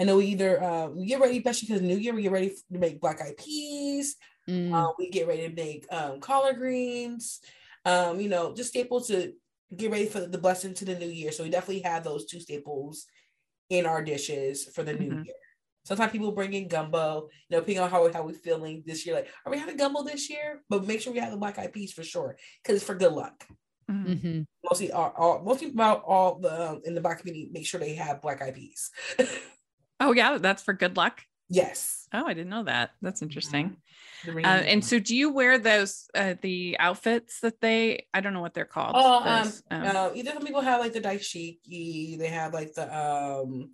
[0.00, 2.50] I know we either uh, we get ready, especially because New Year, we get ready
[2.50, 4.16] to make black eyed peas.
[4.48, 4.72] Mm.
[4.74, 7.40] Uh, we get ready to make um, collard greens.
[7.84, 9.34] Um, you know, just staples to
[9.76, 11.32] get ready for the blessing to the new year.
[11.32, 13.06] So we definitely have those two staples
[13.70, 15.24] in our dishes for the new Mhm.
[15.24, 15.34] year.
[15.84, 19.16] Sometimes people bring in gumbo, you know, depending on how, how we're feeling this year.
[19.16, 20.62] Like, are we having gumbo this year?
[20.68, 23.12] But make sure we have the black eyed peas for sure, because it's for good
[23.12, 23.46] luck.
[23.90, 24.06] Mhm.
[24.06, 24.46] Mhm.
[24.64, 27.94] Mostly, all, all mostly about all the um, in the black community make sure they
[27.94, 28.90] have black eyed peas.
[30.00, 31.22] Oh yeah, that's for good luck.
[31.48, 32.08] Yes.
[32.12, 32.90] Oh, I didn't know that.
[33.00, 33.76] That's interesting.
[34.24, 38.06] The Uh, and so, do you wear those uh, the outfits that they?
[38.12, 38.96] I don't know what they're called.
[38.98, 42.74] Oh, um, Those, um, uh, either some people have like the dashiki, they have like
[42.74, 43.70] the um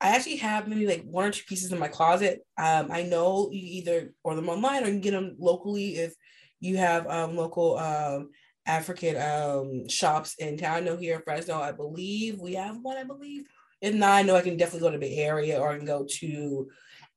[0.00, 2.40] I actually have maybe like one or two pieces in my closet.
[2.58, 6.14] Um, I know you either order them online or you can get them locally if
[6.60, 8.30] you have um local um
[8.66, 10.76] African um shops in town.
[10.76, 13.46] I know here in Fresno, I believe we have one, I believe.
[13.80, 16.06] If not, I know I can definitely go to the Area or I can go
[16.08, 16.68] to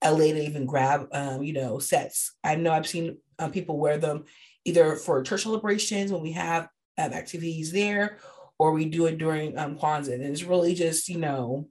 [0.03, 2.35] LA to even grab um, you know, sets.
[2.43, 4.25] I know I've seen um, people wear them
[4.65, 8.17] either for church celebrations when we have um, activities there,
[8.57, 10.13] or we do it during um, Kwanzaa.
[10.13, 11.67] And it's really just, you know,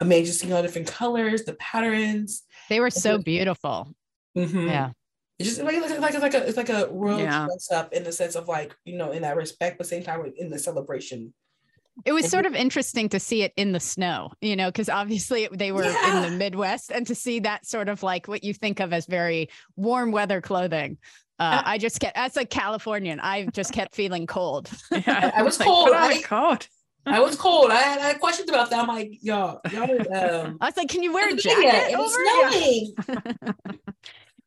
[0.00, 2.42] amazing seeing all different colors, the patterns.
[2.68, 3.94] They were so beautiful.
[4.36, 4.66] Mhm.
[4.68, 4.90] Yeah.
[5.38, 7.46] It's just like, like, like, it's like a it's like a royal Yeah.
[7.46, 10.32] dress up in the sense of like, you know, in that respect, but same time
[10.36, 11.32] in the celebration.
[12.04, 12.30] It was Mhm.
[12.30, 15.82] sort of interesting to see it in the snow, you know, because obviously they were
[15.84, 19.06] in the Midwest and to see that sort of like what you think of as
[19.06, 20.98] very warm weather clothing.
[21.38, 24.70] Uh, I just kept, as a Californian, I just kept feeling cold.
[24.92, 26.22] yeah, I was like, cold, a right?
[26.22, 26.68] coat.
[27.06, 27.70] I was cold.
[27.70, 28.80] I had, I had questions about that.
[28.80, 32.04] I'm like, y'all, y'all um I was like, can you wear a jacket and over?
[32.12, 33.16] it's Yeah.
[33.16, 33.54] snowing.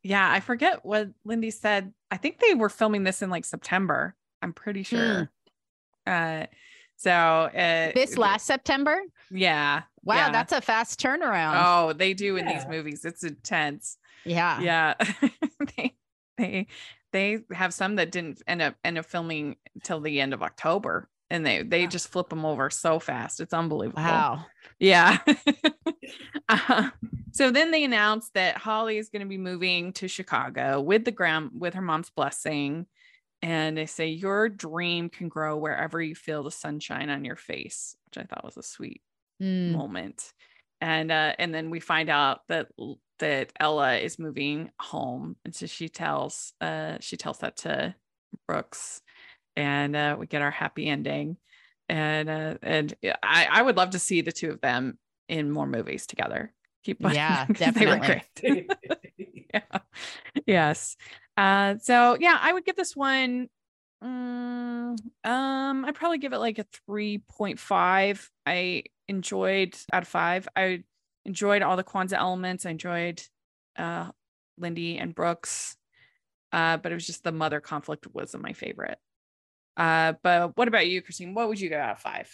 [0.05, 1.93] Yeah, I forget what Lindy said.
[2.11, 4.15] I think they were filming this in like September.
[4.41, 5.31] I'm pretty sure.
[6.05, 6.47] Uh,
[6.97, 8.99] so uh, This last September?
[9.31, 10.31] yeah, Wow, yeah.
[10.31, 11.63] that's a fast turnaround.
[11.65, 13.05] Oh, they do in these movies.
[13.05, 13.97] It's intense.
[14.25, 14.59] yeah.
[14.59, 14.93] Yeah,
[15.77, 15.95] they
[16.37, 16.67] they
[17.13, 21.07] they have some that didn't end up end up filming till the end of October,
[21.29, 23.39] and they they just flip them over so fast.
[23.39, 24.01] It's unbelievable.
[24.01, 24.45] Wow.
[24.79, 25.17] Yeah.
[26.49, 26.89] uh,
[27.31, 31.11] so then they announced that Holly is going to be moving to Chicago with the
[31.11, 32.85] grand with her mom's blessing.
[33.41, 37.95] And they say your dream can grow wherever you feel the sunshine on your face,
[38.05, 39.01] which I thought was a sweet
[39.41, 39.71] Mm.
[39.73, 40.31] moment.
[40.81, 42.67] And uh, and then we find out that
[43.19, 47.95] that Ella is moving home, and so she tells uh she tells that to
[48.47, 49.01] Brooks,
[49.55, 51.37] and uh, we get our happy ending.
[51.89, 55.67] And uh, and I I would love to see the two of them in more
[55.67, 56.53] movies together.
[56.83, 58.23] Keep Yeah, they were definitely.
[58.41, 58.67] great.
[59.53, 59.79] yeah.
[60.45, 60.97] Yes.
[61.37, 63.49] Uh, so yeah, I would give this one.
[64.03, 68.29] mm, um, I'd probably give it like a 3.5.
[68.45, 70.47] I enjoyed out of five.
[70.55, 70.83] I
[71.25, 72.65] enjoyed all the Kwanzaa elements.
[72.65, 73.21] I enjoyed
[73.77, 74.11] uh
[74.57, 75.77] Lindy and Brooks.
[76.51, 78.99] Uh, but it was just the mother conflict wasn't my favorite.
[79.77, 81.33] Uh, but what about you, Christine?
[81.33, 82.33] What would you go out of five?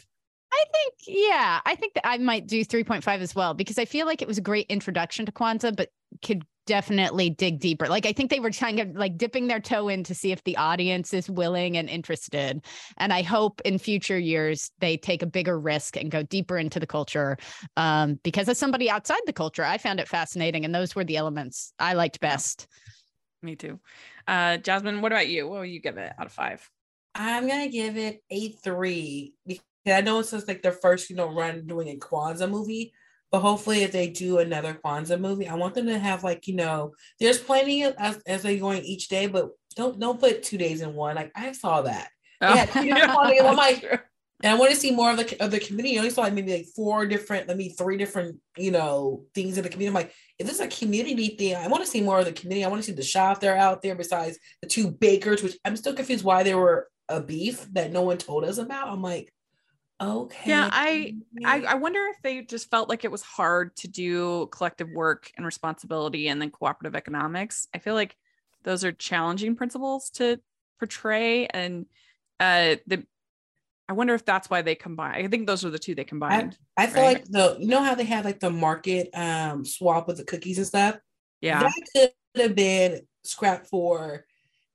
[0.52, 4.06] I think, yeah, I think that I might do 3.5 as well because I feel
[4.06, 5.90] like it was a great introduction to Kwanzaa, but
[6.24, 7.88] could definitely dig deeper.
[7.88, 10.44] Like, I think they were kind of like dipping their toe in to see if
[10.44, 12.64] the audience is willing and interested.
[12.98, 16.80] And I hope in future years they take a bigger risk and go deeper into
[16.80, 17.38] the culture.
[17.78, 20.66] Um, because as somebody outside the culture, I found it fascinating.
[20.66, 22.68] And those were the elements I liked best.
[23.42, 23.80] Me too.
[24.28, 25.48] Uh, Jasmine, what about you?
[25.48, 26.70] What would you give it out of five?
[27.16, 31.16] I'm gonna give it a three because I know it's just like their first, you
[31.16, 32.94] know, run doing a Kwanzaa movie.
[33.32, 36.56] But hopefully, if they do another Kwanzaa movie, I want them to have like you
[36.56, 40.58] know, there's plenty of, as as they going each day, but don't don't put two
[40.58, 41.16] days in one.
[41.16, 42.10] Like I saw that,
[42.42, 44.02] oh, Yeah, you I'm like-
[44.42, 45.98] and I want to see more of the of the community.
[45.98, 49.58] I only saw like maybe like four different, let me three different, you know, things
[49.58, 49.90] in the community.
[49.90, 52.32] I'm like, if this is a community thing, I want to see more of the
[52.32, 52.64] community.
[52.64, 55.76] I want to see the shop they're out there besides the two bakers, which I'm
[55.76, 58.88] still confused why they were a beef that no one told us about.
[58.90, 59.34] I'm like,
[60.00, 60.50] okay.
[60.50, 64.48] Yeah, I- I, I wonder if they just felt like it was hard to do
[64.52, 67.68] collective work and responsibility and then cooperative economics.
[67.74, 68.16] I feel like
[68.64, 70.40] those are challenging principles to
[70.80, 71.46] portray.
[71.48, 71.86] And
[72.40, 73.04] uh the
[73.88, 75.26] I wonder if that's why they combine.
[75.26, 76.58] I think those are the two they combined.
[76.78, 77.16] I feel right?
[77.18, 80.58] like the you know how they have like the market um swap with the cookies
[80.58, 81.00] and stuff.
[81.42, 81.62] yeah.
[81.64, 81.74] that
[82.36, 84.26] could have been scrapped for,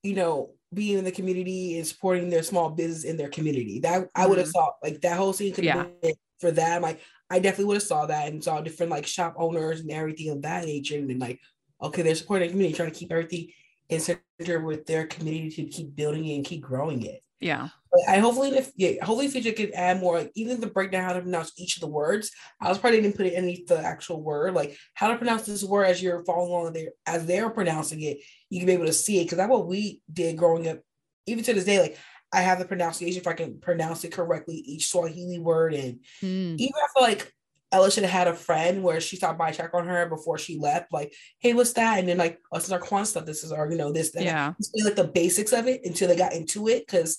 [0.02, 3.80] you know, being in the community and supporting their small business in their community.
[3.80, 4.52] That I would have Mhm.
[4.52, 5.90] saw like that whole scene could have Yeah.
[6.02, 6.76] been for that.
[6.76, 9.90] I'm like, I definitely would have saw that and saw different like shop owners and
[9.90, 10.98] everything of that nature.
[10.98, 11.40] And then like,
[11.82, 13.48] okay, they're supporting the community, trying to keep everything
[13.88, 17.23] in center with their community to keep building it and keep growing it.
[17.40, 17.68] Yeah.
[17.90, 21.12] But I hopefully if yeah, hopefully future could add more, like even the breakdown how
[21.12, 22.30] to pronounce each of the words.
[22.60, 25.62] I was probably didn't put it underneath the actual word, like how to pronounce this
[25.62, 28.18] word as you're following along there as they're pronouncing it,
[28.50, 29.28] you can be able to see it.
[29.28, 30.80] Cause that's what we did growing up,
[31.26, 31.80] even to this day.
[31.80, 31.98] Like
[32.32, 35.74] I have the pronunciation if I can pronounce it correctly, each Swahili word.
[35.74, 36.56] And Hmm.
[36.58, 37.33] even I feel like
[37.74, 40.56] Ella should have had a friend where she stopped by check on her before she
[40.58, 41.98] left, like, hey, what's that?
[41.98, 43.26] And then like, oh, this is our Kwan stuff.
[43.26, 44.22] This is our, you know, this, that.
[44.22, 44.52] Yeah.
[44.84, 47.18] Like the basics of it until they got into it because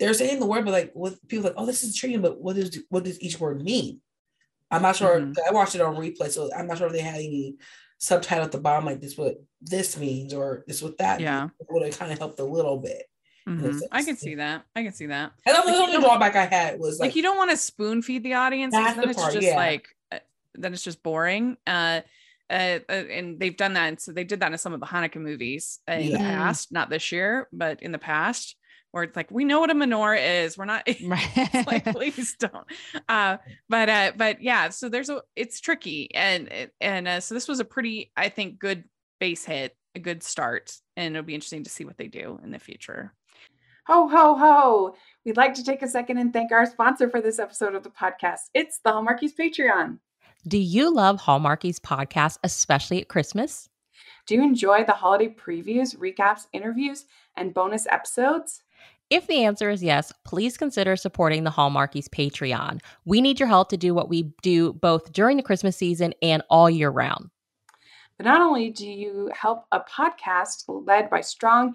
[0.00, 2.56] they're saying the word, but like with people like, oh, this is training, but what
[2.56, 4.00] does what does each word mean?
[4.68, 5.20] I'm not sure.
[5.20, 5.36] Mhm.
[5.48, 7.54] I watched it on replay, so I'm not sure if they had any
[7.98, 11.48] subtitle at the bottom like this what this means or this what that Yeah.
[11.70, 13.04] would have kind of helped a little bit.
[13.48, 13.80] Mhm.
[13.92, 14.64] I can see that.
[14.74, 15.32] I can see that.
[15.46, 17.56] And the Like, you only drawback I had was Like, like, you don't want to
[17.56, 18.72] spoon feed the audience.
[18.72, 19.56] Then the it's part, just yeah.
[19.56, 20.18] like uh,
[20.54, 21.56] then it's just boring.
[21.66, 22.00] Uh,
[22.50, 23.88] uh, uh, and they've done that.
[23.88, 26.90] And so they did that in some of the Hanukkah movies in the past, not
[26.90, 28.56] this year, but in the past,
[28.94, 30.56] where it's like we know what a menorah is.
[30.56, 30.86] We're not
[31.66, 32.64] like please don't
[33.08, 37.48] uh but uh but yeah so there's a it's tricky and and uh, so this
[37.48, 38.84] was a pretty i think good
[39.18, 42.52] base hit a good start and it'll be interesting to see what they do in
[42.52, 43.12] the future
[43.86, 44.96] Ho, ho, ho.
[45.26, 47.90] We'd like to take a second and thank our sponsor for this episode of the
[47.90, 48.48] podcast.
[48.54, 49.98] It's the Hallmarkies Patreon.
[50.48, 53.68] Do you love Hallmarkies podcast, especially at Christmas?
[54.26, 57.04] Do you enjoy the holiday previews, recaps, interviews,
[57.36, 58.62] and bonus episodes?
[59.10, 62.80] If the answer is yes, please consider supporting the Hallmarkies Patreon.
[63.04, 66.42] We need your help to do what we do both during the Christmas season and
[66.48, 67.28] all year round.
[68.16, 71.74] But not only do you help a podcast led by strong,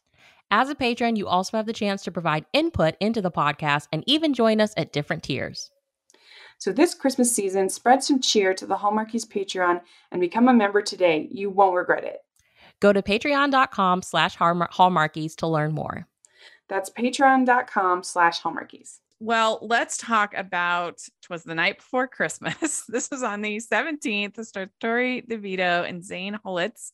[0.53, 4.03] As a patron, you also have the chance to provide input into the podcast and
[4.05, 5.71] even join us at different tiers.
[6.57, 9.79] So this Christmas season, spread some cheer to the Hallmarkies Patreon
[10.11, 11.29] and become a member today.
[11.31, 12.17] You won't regret it.
[12.81, 16.05] Go to patreon.com slash hallmarkies to learn more.
[16.67, 18.99] That's patreon.com slash hallmarkies.
[19.19, 24.45] well let's talk about twas the night before christmas this was on the 17th it
[24.47, 26.91] stars tori devito and zane holtz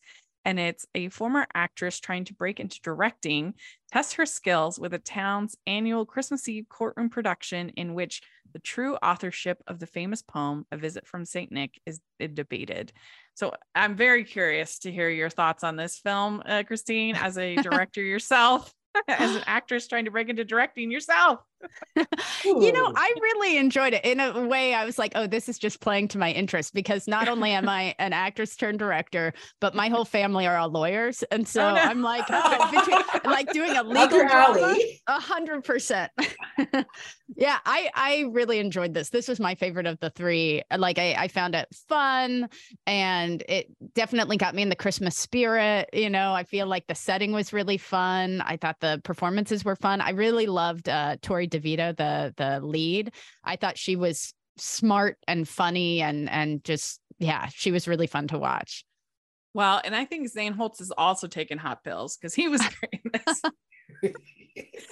[0.48, 3.54] and it's a former actress trying to break into directing
[3.92, 8.22] test her skills with a town's annual christmas eve courtroom production in which
[8.54, 12.00] the true authorship of the famous poem a visit from saint nick is
[12.34, 12.92] debated.
[13.36, 17.56] So i'm very curious to hear your thoughts on this film uh, christine as a
[17.62, 18.74] director yourself
[19.08, 21.42] as an actress trying to break into directing yourself
[22.46, 24.06] you know, I really enjoyed it.
[24.06, 27.08] In a way, I was like, oh, this is just playing to my interest because
[27.08, 31.24] not only am I an actress turned director, but my whole family are all lawyers.
[31.32, 31.82] And so Oh, no.
[31.82, 34.76] I'm like, oh, between, like doing a legal drama.
[35.08, 36.12] A hundred percent.
[37.36, 39.10] Yeah, I I really enjoyed this.
[39.10, 40.62] This was my favorite of the three.
[40.76, 42.48] Like I, I found it fun
[42.86, 45.90] and it definitely got me in the Christmas spirit.
[45.92, 48.42] You know, I feel like the setting was really fun.
[48.42, 50.00] I thought the performances were fun.
[50.00, 53.14] I really loved uh Tori DeVito, the the lead.
[53.44, 58.28] I thought she was smart and funny and and just yeah, she was really fun
[58.30, 58.86] to watch.
[59.54, 63.02] Well, and I think Zane Holtz has also taken hot pills because he was great
[63.04, 63.42] in this.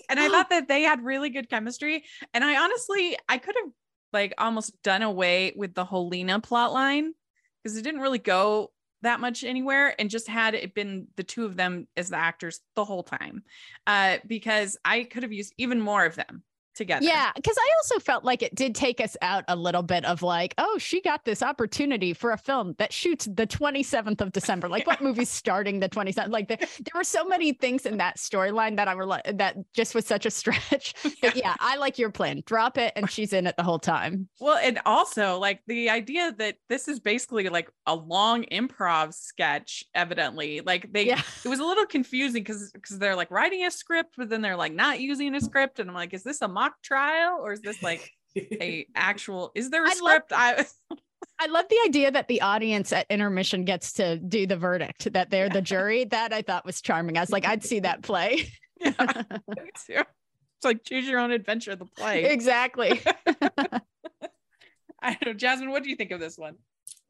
[0.09, 2.03] and I thought that they had really good chemistry.
[2.33, 3.71] And I honestly, I could have
[4.11, 7.13] like almost done away with the whole Lena plot line
[7.61, 8.71] because it didn't really go
[9.05, 12.59] that much anywhere and just had it been the two of them as the actors
[12.75, 13.43] the whole time.
[13.87, 16.43] Uh, because I could have used even more of them
[16.75, 17.05] together.
[17.05, 20.21] Yeah, because I also felt like it did take us out a little bit of
[20.21, 24.67] like, oh, she got this opportunity for a film that shoots the 27th of December.
[24.69, 26.29] Like, what movie's starting the 27th?
[26.29, 29.57] Like, there, there were so many things in that storyline that I were like, that
[29.73, 30.93] just was such a stretch.
[31.21, 32.43] But yeah, I like your plan.
[32.45, 34.27] Drop it, and she's in it the whole time.
[34.39, 39.83] Well, and also like the idea that this is basically like a long improv sketch,
[39.95, 40.61] evidently.
[40.61, 41.21] Like they Yeah.
[41.43, 44.55] it was a little confusing because because they're like writing a script, but then they're
[44.57, 45.79] like not using a script.
[45.79, 49.69] And I'm like, is this a mock trial or is this like a actual is
[49.69, 50.33] there a I love- script?
[50.33, 50.65] I
[51.39, 55.31] I love the idea that the audience at intermission gets to do the verdict, that
[55.31, 56.05] they're the jury.
[56.05, 57.17] That I thought was charming.
[57.17, 58.47] I was like, I'd see that play.
[58.79, 58.93] yeah.
[59.87, 62.25] It's like choose your own adventure, the play.
[62.25, 63.01] exactly.
[65.01, 66.55] I don't know, Jasmine, what do you think of this one?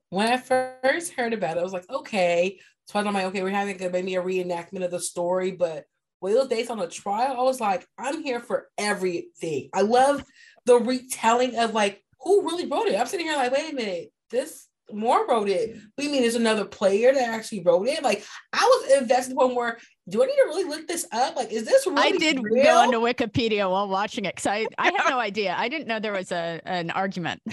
[0.09, 2.59] when I first heard about it, I was like, okay.
[2.87, 5.85] So I'm like, okay, we're having a, maybe a reenactment of the story, but
[6.19, 9.69] when it was based on a trial, I was like, I'm here for everything.
[9.73, 10.23] I love
[10.65, 12.99] the retelling of like who really wrote it.
[12.99, 15.77] I'm sitting here like, wait a minute, this Moore wrote it.
[15.97, 18.03] We mean there's another player that actually wrote it.
[18.03, 21.35] Like I was invested point where do I need to really look this up?
[21.35, 22.63] Like, is this really I did real?
[22.63, 25.55] go onto Wikipedia while watching it because I, I had no idea.
[25.57, 27.41] I didn't know there was a an argument.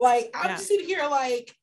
[0.00, 0.56] Like I'm Yeah.
[0.56, 1.54] sitting here like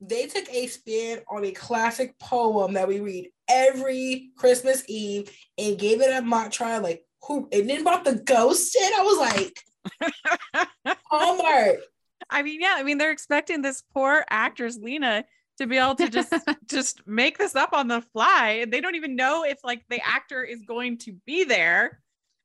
[0.00, 5.78] they took a spin on a classic poem that we read every Christmas Eve and
[5.78, 6.82] gave it a mock trial.
[6.82, 8.90] Like who and then brought the ghost in.
[8.96, 10.66] I was like,
[11.10, 11.80] Hallmark.
[12.30, 15.24] I mean, yeah, I mean, they're expecting this poor actress Lena
[15.58, 16.32] to be able to just
[16.66, 18.66] just make this up on the fly.
[18.68, 22.00] They don't even know if like the actor is going to be there.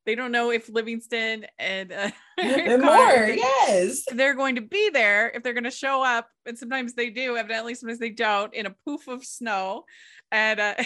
[0.05, 4.03] They don't know if Livingston and, uh, and Moore, yes.
[4.11, 7.37] they're going to be there if they're going to show up and sometimes they do
[7.37, 9.85] evidently sometimes they don't in a poof of snow
[10.31, 10.75] and uh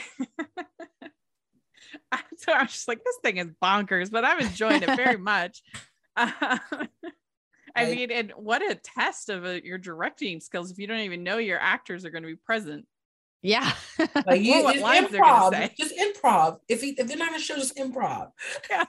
[2.38, 5.62] so i was just like this thing is bonkers but i'm enjoying it very much
[6.16, 6.32] Uh,
[7.76, 11.00] i Like- mean and what a test of uh, your directing skills if you don't
[11.02, 12.86] even know your actors are going to be present
[13.41, 13.72] Yeah.
[14.26, 16.58] Like you what just lines they're gonna improv, just improv.
[16.68, 18.32] If he, if they're not gonna show, just improv.
[18.72, 18.86] Yeah.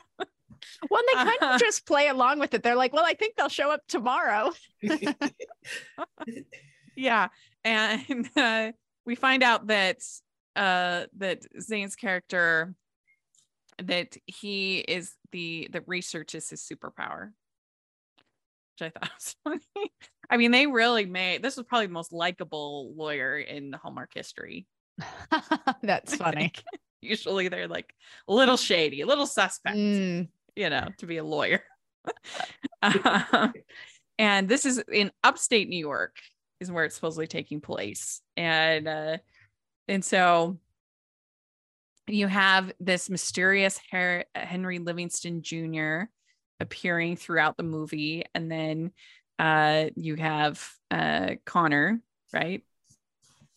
[0.89, 1.55] well, they kind Uh-huh.
[1.57, 2.63] of just play along with it.
[2.63, 4.53] They're like, well, I think they'll show up tomorrow.
[6.97, 7.29] yeah
[7.65, 8.73] and uh,
[9.05, 9.99] we find out that
[10.57, 12.75] uh that zane's character
[13.83, 17.31] that he is the the research is his superpower
[18.79, 19.93] which i thought was funny
[20.31, 24.67] i mean they really made this was probably the most likable lawyer in hallmark history
[25.83, 26.53] That's funny.
[27.03, 27.95] usually they're like
[28.29, 31.63] a little shady a little suspect Mm, you know, to be a lawyer.
[32.83, 33.53] Um,
[34.19, 36.17] and this is in upstate New York,
[36.61, 38.23] is where it's supposedly taking place.
[38.37, 39.19] And uh,
[39.89, 40.59] and so
[42.09, 46.03] you have this mysterious Henry Livingston Jr.
[46.61, 48.93] appearing throughout the movie, and then
[49.39, 52.01] uh, you have uh, Connor,
[52.33, 52.63] right?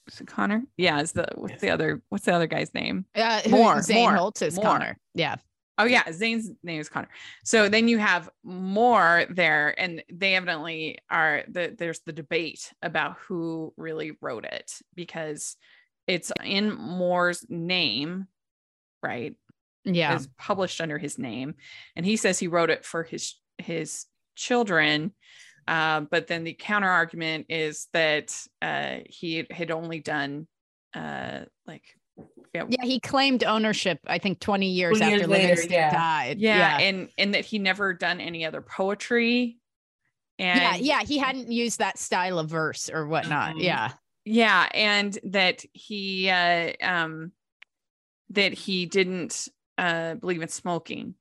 [0.07, 0.63] Is it Connor?
[0.77, 3.05] Yeah, is the what's the other what's the other guy's name?
[3.15, 4.65] uh, who- Moore, Zane Moore, Holtz is Moore.
[4.65, 4.97] Connor.
[5.13, 5.35] Yeah.
[5.77, 7.07] Oh yeah, Zane's name is Connor.
[7.45, 13.17] So then you have Moore there, and they evidently are the there's the debate about
[13.19, 15.55] who really wrote it because
[16.09, 18.27] it's in Moore's name,
[19.03, 19.35] right?
[19.85, 20.15] Yeah.
[20.15, 21.55] Is published under his name,
[21.95, 24.05] and he says he wrote it for his his
[24.35, 25.13] children.
[25.67, 30.47] Uh, but then the counter argument is that uh, he had only done
[30.95, 31.83] uh, like
[32.53, 32.83] yeah, Yeah.
[32.83, 35.91] He claimed ownership, I think 20 years 20 after years later, Livingston yeah.
[35.93, 36.39] died.
[36.39, 39.59] yeah, and and that he never done any other poetry
[40.39, 40.75] and yeah.
[40.75, 41.05] Yeah.
[41.05, 43.55] He hadn't used that style of verse or whatnot.
[43.55, 43.63] Mhm.
[43.63, 43.91] Yeah.
[44.31, 47.31] Yeah and that he uh um
[48.29, 49.47] that he didn't
[49.79, 51.15] uh believe in smoking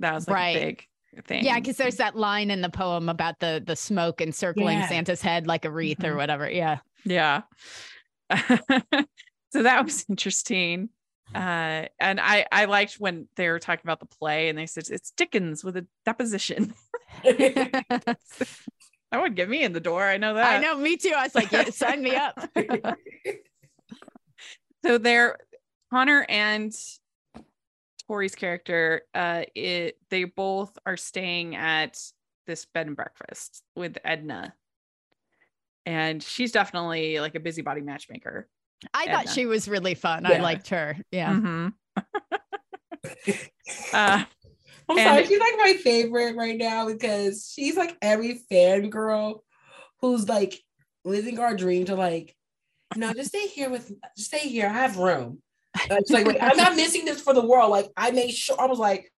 [0.00, 0.56] that was like Right.
[0.56, 0.88] a big
[1.26, 1.56] thing Yeah.
[1.60, 4.88] Because there's that line in the poem about the the smoke encircling Yeah.
[4.88, 6.16] Santa's head like a wreath or Mhm.
[6.16, 6.50] whatever.
[6.50, 6.78] Yeah.
[7.04, 7.42] yeah
[9.52, 10.88] so that was interesting
[11.34, 14.84] uh and i i liked when they were talking about the play and they said
[14.90, 16.74] it's dickens with a deposition
[19.10, 20.76] that would get me in the door i know that I know.
[20.76, 21.12] Me too.
[21.16, 22.38] I was like, yeah, sign me up.
[24.84, 25.36] so they're
[25.90, 26.72] Connor and
[28.06, 31.98] Tori's character, uh, it they both are staying at
[32.46, 34.54] this bed and breakfast with Edna.
[35.86, 38.48] And she's definitely like a busybody matchmaker.
[38.94, 40.26] I thought she was really fun.
[40.26, 40.96] I liked her.
[41.10, 41.32] Yeah.
[41.32, 41.72] Mhm.
[43.92, 44.24] uh,
[44.90, 49.40] I'm And- sorry, she's like my favorite right now because she's like every fangirl
[50.00, 50.60] who's like
[51.04, 52.36] living our dream to like,
[52.96, 54.66] no, just stay here with just stay here.
[54.66, 55.40] I have room.
[55.88, 57.70] It's like, I'm not missing this for the world.
[57.70, 59.12] Like, I made sure I was like,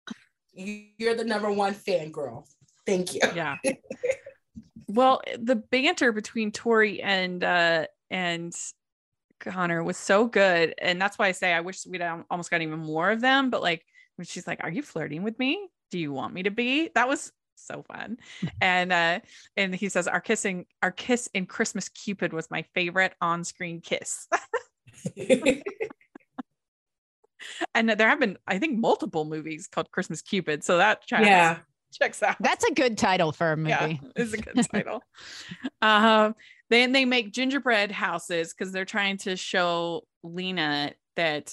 [0.52, 2.46] you're the number one fangirl.
[2.84, 3.20] Thank you.
[3.34, 3.56] yeah.
[4.88, 8.54] well, the banter between Tori and uh and
[9.40, 10.74] Connor was so good.
[10.78, 13.48] And that's why I say I wish we'd almost got even more of them.
[13.48, 13.84] But like
[14.16, 15.68] when she's like, Are you flirting with me?
[15.90, 16.90] Do you want me to be?
[16.94, 18.18] That was so fun.
[18.60, 19.20] And uh
[19.56, 24.28] and he says, Our kissing, our kiss in Christmas Cupid was my favorite on-screen kiss.
[27.74, 30.64] and there have been, I think, multiple movies called Christmas Cupid.
[30.64, 31.58] So that checks, yeah.
[31.92, 32.36] checks out.
[32.40, 33.70] That's a good title for a movie.
[33.70, 35.02] Yeah, it's a good title.
[35.80, 36.34] um,
[36.70, 41.52] then they make gingerbread houses because they're trying to show Lena that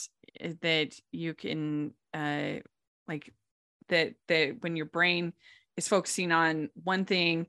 [0.62, 2.60] that you can uh
[3.08, 3.34] like
[3.90, 5.34] that that when your brain
[5.78, 7.48] is focusing on one thing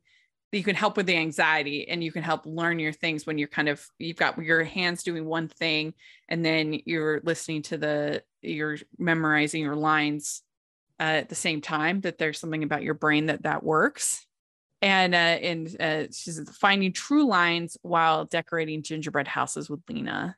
[0.50, 3.38] that you can help with the anxiety and you can help learn your things when
[3.38, 5.94] you're kind of you've got your hands doing one thing
[6.28, 10.42] and then you're listening to the you're memorizing your lines
[10.98, 14.26] uh, at the same time that there's something about your brain that that works.
[14.82, 20.36] And uh and uh she's finding true lines while decorating gingerbread houses with lena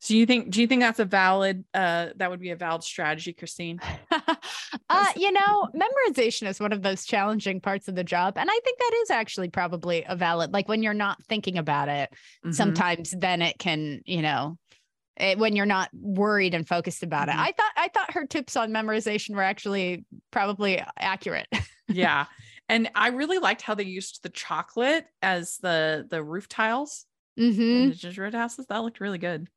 [0.00, 2.82] so you think do you think that's a valid uh that would be a valid
[2.82, 3.80] strategy christine
[4.90, 8.34] uh, you know, memorization is one of those challenging parts of the job.
[8.36, 11.88] And I think that is actually probably a valid, like when you're not thinking about
[11.88, 12.10] it,
[12.44, 12.54] Mhm.
[12.54, 14.58] sometimes then it can, you know,
[15.16, 17.34] it, when you're not worried and focused about Mhm.
[17.34, 17.38] it.
[17.38, 21.46] I thought I thought her tips on memorization were actually probably accurate.
[21.88, 22.26] yeah
[22.68, 27.04] and i really liked how they used the chocolate as the the roof tiles
[27.36, 29.48] hmm the gingerbread houses that looked really good.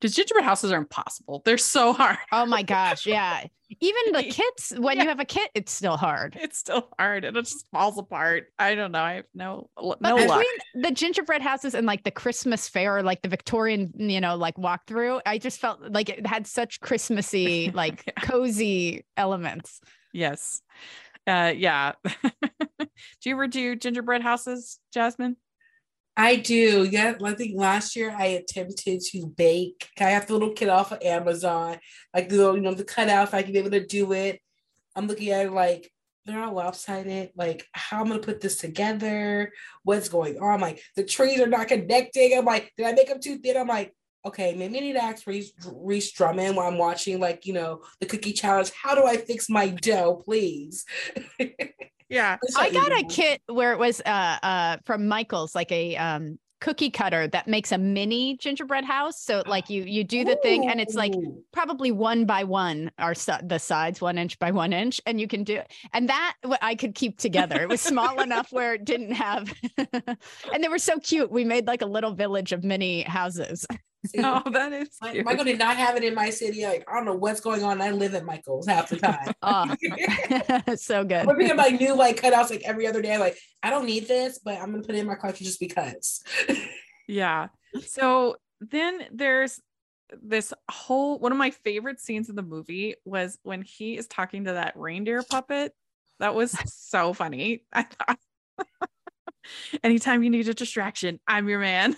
[0.00, 1.42] Because gingerbread houses are impossible.
[1.44, 2.18] They're so hard.
[2.32, 3.44] Oh my gosh, yeah.
[3.80, 5.02] Even the kits, when Yeah.
[5.02, 6.36] you have a kit, it's still hard.
[6.40, 8.46] It's still hard and it just falls apart.
[8.58, 9.02] I don't know.
[9.02, 10.44] I have no But no between luck.
[10.76, 15.20] the gingerbread houses and like the Christmas fair, like the Victorian, you know, like walkthrough,
[15.26, 18.12] I just felt like it had such Christmassy, like Yeah.
[18.22, 19.80] cozy elements.
[20.12, 20.62] Yes.
[21.26, 21.92] Uh yeah.
[22.78, 22.86] do
[23.24, 25.36] you ever do gingerbread houses, Jasmine?
[26.18, 26.82] I do.
[26.82, 29.88] Yeah, I think last year I attempted to bake.
[30.00, 31.78] I have the little kit off of Amazon,
[32.12, 33.32] like the you know, the cutout.
[33.32, 34.40] I can be able to do it,
[34.98, 35.92] I'm looking at it like
[36.26, 37.30] they're all lopsided.
[37.36, 39.52] Like how am I'm gonna put this together?
[39.84, 40.60] What's going on?
[40.60, 42.36] Like the trees are not connecting.
[42.36, 43.56] I'm like, did I make them too thin?
[43.56, 43.94] I'm like,
[44.26, 47.82] okay, maybe I need to ask Reese, Reese Drummond while I'm watching, like you know,
[48.00, 48.72] the cookie challenge.
[48.82, 50.84] How do I fix my dough, please?
[52.08, 52.36] Yeah.
[52.56, 56.90] I got a kit where it was uh uh from Michael's, like a um cookie
[56.90, 59.22] cutter that makes a mini gingerbread house.
[59.22, 61.14] So like you you do the thing and it's like
[61.52, 65.44] probably one by one are the sides one inch by one inch and you can
[65.44, 67.60] do it and that what i could keep together.
[67.60, 71.30] It was small enough where it didn't have and they were so cute.
[71.30, 73.66] We made like a little village of mini houses
[74.06, 75.24] See, Oh, that is cute.
[75.24, 76.64] Michael did not have it in my city.
[76.64, 77.80] Like, I don't know what's going on.
[77.80, 79.32] I live at Michael's half the time.
[79.42, 79.74] oh
[80.76, 83.18] so good We're picking like new like cutouts like every other day.
[83.18, 86.22] Like, I don't need this, but I'm gonna put it in my collection just because.
[87.08, 87.48] Yeah.
[87.86, 89.60] So then there's
[90.22, 94.44] this whole one of my favorite scenes in the movie was when he is talking
[94.44, 95.72] to that reindeer puppet.
[96.20, 97.64] That was so funny.
[97.72, 98.18] I thought
[99.82, 101.96] anytime you need a distraction, I'm your man.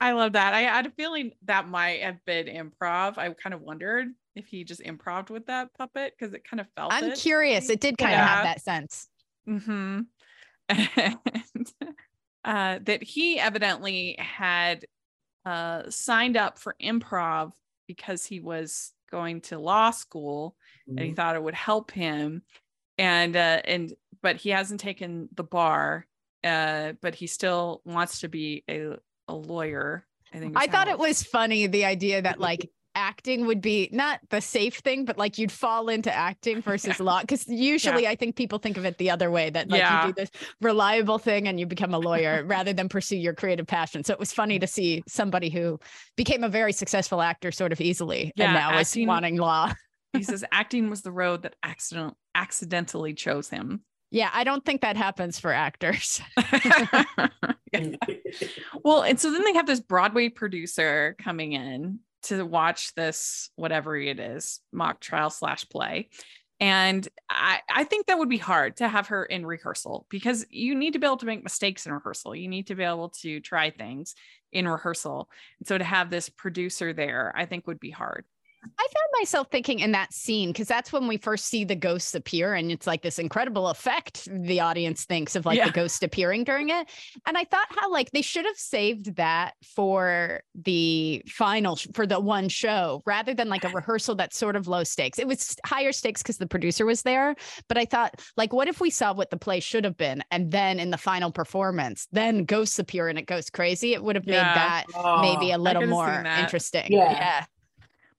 [0.00, 0.54] I love that.
[0.54, 3.18] I had a feeling that might have been improv.
[3.18, 6.66] I kind of wondered if he just improv with that puppet because it kind of
[6.76, 7.18] felt i'm it.
[7.18, 9.08] curious it did kind of have that sense
[9.48, 10.00] Mm-hmm.
[11.52, 11.72] And
[12.44, 14.84] uh, that he evidently had
[15.44, 17.52] uh, signed up for improv
[17.86, 20.56] because he was going to law school
[20.86, 22.42] and he thought it would help him.
[22.98, 26.06] And uh, and but he hasn't taken the bar,
[26.44, 28.96] uh, but he still wants to be a,
[29.30, 30.04] a lawyer.
[30.32, 30.52] I think.
[30.56, 34.76] i thought it was funny the idea that like acting would be not the safe
[34.78, 38.76] thing but like you'd fall into acting versus law because usually i think people think
[38.76, 40.06] of it the other way that like Yeah.
[40.06, 43.66] you do this reliable thing and you become a lawyer rather than pursue your creative
[43.66, 45.78] passion so it was funny to see somebody who
[46.16, 49.72] became a very successful actor sort of easily Yeah, and now acting- is wanting law
[50.12, 53.82] he says acting was the road that accident accidentally chose him.
[54.10, 56.20] Yeah i don't think that happens for actors.
[58.84, 63.96] Well, and so then they have this Broadway producer coming in to watch this, whatever
[63.96, 66.08] it is, mock trial slash play.
[66.62, 70.74] And I, I think that would be hard to have her in rehearsal because you
[70.74, 72.34] need to be able to make mistakes in rehearsal.
[72.34, 74.14] You need to be able to try things
[74.52, 75.30] in rehearsal.
[75.58, 78.26] And so to have this producer there, I think would be hard.
[78.62, 82.14] I found myself thinking in that scene because that's when we first see the ghosts
[82.14, 85.66] appear, and it's like this incredible effect the audience thinks of like Yeah.
[85.66, 86.86] the ghost appearing during it.
[87.26, 92.06] And I thought how like they should have saved that for the final sh- for
[92.06, 95.18] the one show rather than like a rehearsal that's sort of low stakes.
[95.18, 97.34] It was higher stakes because the producer was there,
[97.68, 100.50] but I thought like what if we saw what the play should have been, and
[100.50, 103.94] then in the final performance, then ghosts appear and it goes crazy.
[103.94, 104.54] It would have made Yeah.
[104.54, 104.84] that
[105.22, 106.92] maybe Oh, a little more interesting.
[106.92, 107.12] Yeah.
[107.12, 107.44] yeah.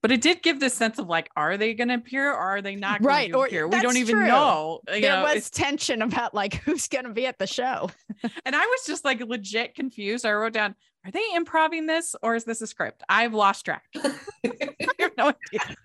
[0.01, 2.61] But it did give this sense of like, are they going to appear or are
[2.61, 3.67] they not going Right, to appear?
[3.67, 4.27] We don't even true.
[4.27, 4.81] know.
[4.91, 7.89] You there know, was tension about like who's going to be at the show.
[8.45, 10.25] And I was just like legit confused.
[10.25, 10.75] I wrote down,
[11.05, 13.03] are they improving this or is this a script?
[13.07, 13.83] I've lost track.
[13.95, 15.75] I have no idea.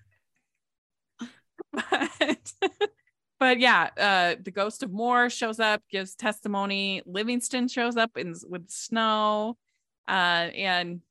[1.71, 2.53] But,
[3.39, 7.01] but yeah, uh, the ghost of Moore shows up, gives testimony.
[7.05, 9.57] Livingston shows up in, with snow.
[10.07, 11.01] Uh, and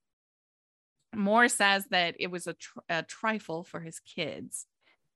[1.17, 4.67] Moore says that it was a, tr- a trifle for his kids.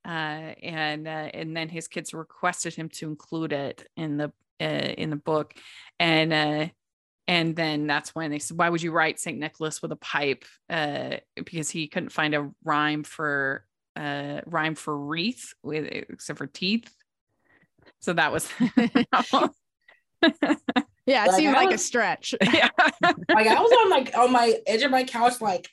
[0.05, 4.65] Uh, and uh, and then his kids requested him to include it in the uh,
[4.65, 5.53] in the book,
[5.99, 6.67] and uh,
[7.29, 10.47] and then that's when they said, "Why would you write Saint Nicholas with a pipe?"
[10.71, 16.47] Uh, because he couldn't find a rhyme for uh, rhyme for wreath with except for
[16.47, 16.91] teeth.
[18.01, 18.49] So that was
[21.07, 22.35] Yeah, it Like, seemed I like a stretch.
[22.43, 22.69] yeah.
[23.03, 25.69] like I was on like on my edge of my couch, like,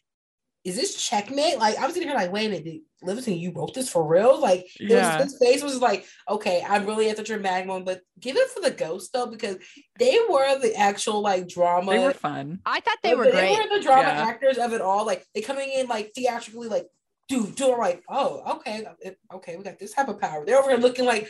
[0.67, 1.57] is this checkmate?
[1.57, 4.05] Like I was sitting here like, wait a minute, did Livingston, you wrote this for
[4.05, 4.37] real?
[4.41, 5.17] Like it Yeah.
[5.17, 8.49] was his face was like, okay, I'm really at the dramatic one, but give it
[8.49, 9.55] for the ghost though, because
[9.97, 11.91] they were the actual like drama.
[11.93, 12.59] they were fun.
[12.65, 13.55] I thought they But were great.
[13.57, 14.25] They were the drama Yeah.
[14.27, 15.05] actors of it all.
[15.05, 16.87] Like they coming in like theatrically, like
[17.29, 17.69] dude, dude.
[17.71, 20.45] I'm like, oh, okay, it- okay, we got this type of power.
[20.45, 21.29] They're over here looking like,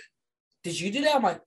[0.64, 1.16] did you do that?
[1.16, 1.42] I'm like,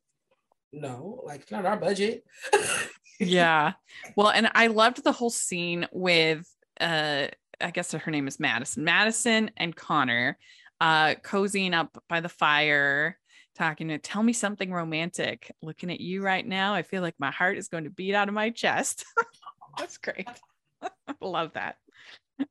[0.73, 2.23] no, like it's not our budget.
[3.19, 3.73] yeah.
[4.17, 6.47] Well, and I loved the whole scene with
[6.81, 7.27] uh
[7.61, 8.85] I guess her name is Madison.
[8.85, 10.39] Madison and Connor
[10.81, 13.19] uh cozying up by the fire
[13.61, 15.53] talking to tell me something romantic.
[15.63, 18.29] Looking at you right now, I feel like my heart is going to beat out
[18.29, 19.05] of my chest.
[19.79, 20.29] That's great.
[21.21, 21.77] Love that.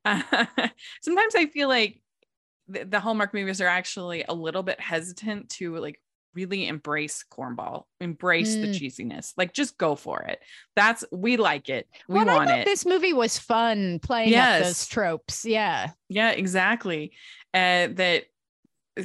[0.06, 0.22] Uh,
[1.02, 2.02] sometimes I feel like
[2.68, 6.00] the, the Hallmark movies are actually a little bit hesitant to like
[6.34, 8.80] really embrace cornball, embrace the Mm.
[8.80, 9.34] cheesiness.
[9.38, 10.40] Like just go for it.
[10.76, 11.88] That's we like it.
[12.08, 12.66] We Well, want it.
[12.66, 15.46] This movie was fun playing up those tropes.
[15.46, 15.92] Yeah.
[16.08, 17.14] Yeah, exactly.
[17.54, 18.26] Uh, that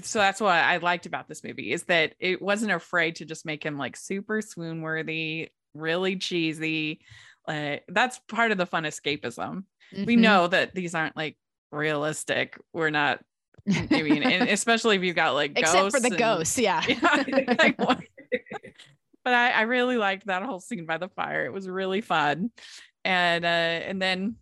[0.03, 3.47] so that's what I liked about this movie is that it wasn't afraid to just
[3.47, 7.01] make him like super swoon worthy, really cheesy.
[7.47, 9.64] Uh, that's part of the fun escapism.
[9.93, 10.20] We Mhm.
[10.20, 11.37] know that these aren't like
[11.70, 12.59] realistic.
[12.72, 13.20] We're not.
[13.91, 16.59] I mean, and especially if you've got like ghosts except for the and- ghosts.
[16.59, 16.83] Yeah.
[16.89, 21.47] Yeah, like, but I, I really liked that whole scene by the fire.
[21.47, 22.51] It was really fun.
[23.05, 24.37] And uh and then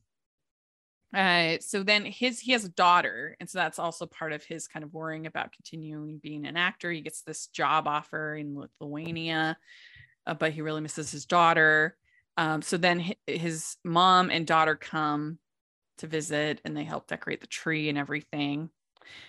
[1.15, 4.67] uh so then his he has a daughter and so that's also part of his
[4.67, 6.91] kind of worrying about continuing being an actor.
[6.91, 9.57] He gets this job offer in Lithuania,
[10.27, 11.97] uh, but he really misses his daughter.
[12.37, 15.39] Um so then his mom and daughter come
[15.99, 18.71] to visit and they help decorate the tree and everything.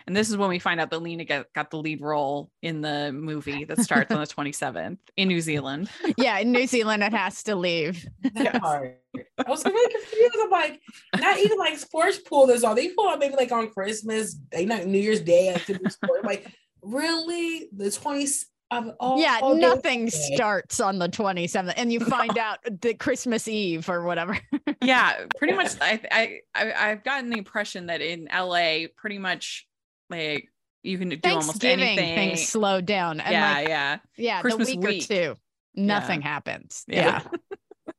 [0.08, 2.82] And this is when we find out that Lena got, got the lead role in
[2.82, 5.90] the movie that starts on the 27th in New Zealand.
[6.18, 6.38] yeah.
[6.40, 8.06] In New Zealand, it has to leave.
[8.34, 9.00] That part.
[9.46, 10.36] I was really confused.
[10.42, 10.82] I'm like,
[11.18, 12.76] not even like sports pool this all.
[12.76, 15.90] They pull out maybe like on Christmas, they not New Year's Day like to do
[15.90, 16.22] sport.
[16.24, 16.52] I'm like,
[16.82, 17.70] really?
[17.76, 18.46] The 20s
[18.78, 19.40] of all yeah.
[19.42, 19.56] all?
[19.56, 20.10] Nothing Okay.
[20.36, 24.38] starts on the 27th, and you find out the Christmas Eve or whatever.
[24.82, 25.70] Yeah, pretty much.
[25.80, 29.66] I, I I I've gotten the impression that in LA, pretty much
[30.10, 30.50] like
[30.84, 32.16] you can do almost Thanksgiving anything.
[32.16, 33.22] things slow down.
[33.22, 35.04] And yeah, like, yeah, yeah, Christmas the week, week.
[35.04, 35.36] or two,
[35.74, 36.84] nothing happens.
[36.88, 37.22] yeah.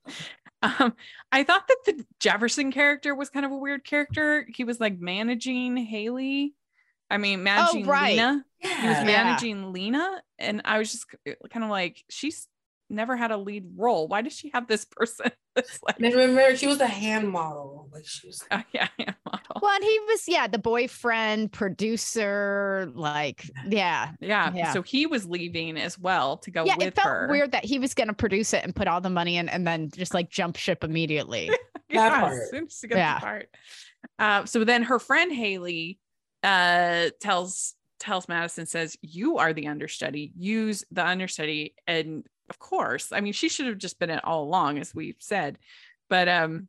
[0.06, 0.12] Yeah.
[0.62, 0.94] um,
[1.32, 4.46] I thought that the Jefferson character was kind of a weird character.
[4.54, 6.54] He was like managing Haley.
[7.10, 8.10] I mean, managing Oh, right.
[8.16, 8.44] Lena.
[8.64, 8.98] He was Yeah.
[9.00, 9.04] Yeah.
[9.04, 11.06] managing Lena, and I was just
[11.50, 12.48] kind of like, she's
[12.90, 14.08] never had a lead role.
[14.08, 15.30] Why does she have this person?
[15.54, 17.88] That's like, And remember, she was a hand model.
[17.92, 18.44] Like she was.
[18.50, 19.60] uh, yeah, yeah, model.
[19.62, 24.12] Well, and he was, yeah, the boyfriend, producer, like, yeah.
[24.20, 24.52] yeah.
[24.54, 24.72] Yeah.
[24.72, 27.28] So he was leaving as well to go yeah, with it felt her.
[27.30, 29.66] weird that he was going to produce it and put all the money in and
[29.66, 31.50] then just like jump ship immediately.
[31.90, 32.32] That yeah, part.
[32.42, 33.14] as soon as Yeah.
[33.14, 33.48] the part.
[34.18, 36.00] Uh, so then her friend Haley
[36.42, 40.32] uh, tells tells Madison says, "You are the understudy.
[40.36, 44.42] Use the understudy." And of course, I mean, she should have just been it all
[44.44, 45.58] along, as we've said.
[46.08, 46.68] But um,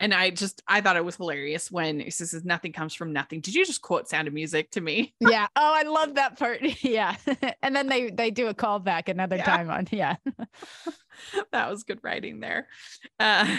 [0.00, 3.40] and I just I thought it was hilarious when he says, "Nothing comes from nothing."
[3.40, 5.14] Did you just quote Sound of Music to me?
[5.20, 5.46] yeah.
[5.54, 6.60] Oh, I love that part.
[6.82, 7.16] yeah.
[7.62, 9.44] and then they they do a callback another Yeah.
[9.44, 9.86] time on.
[9.90, 10.16] Yeah.
[11.52, 12.66] that was good writing there.
[13.20, 13.56] Uh,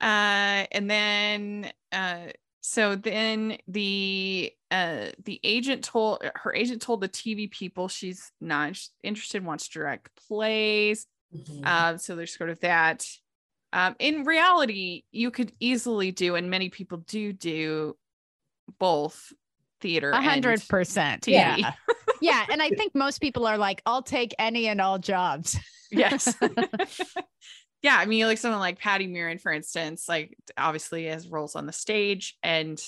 [0.00, 2.26] uh, and then uh,
[2.60, 8.78] so then the uh, the agent told her agent told the TV people she's not
[9.02, 11.06] interested, wants to direct plays.
[11.34, 11.66] Mhm.
[11.66, 13.06] Um, so there's sort of that.
[13.72, 17.96] Um, in reality, you could easily do, and many people do do
[18.78, 19.32] both
[19.80, 20.10] theater.
[20.10, 21.22] A hundred percent.
[21.22, 21.32] TV.
[21.32, 21.72] Yeah.
[22.20, 22.46] yeah.
[22.50, 25.58] And I think most people are like, I'll take any and all jobs.
[25.90, 26.34] yes
[27.82, 31.66] yeah i mean like someone like Patti Murin, for instance like obviously has roles on
[31.66, 32.80] the stage and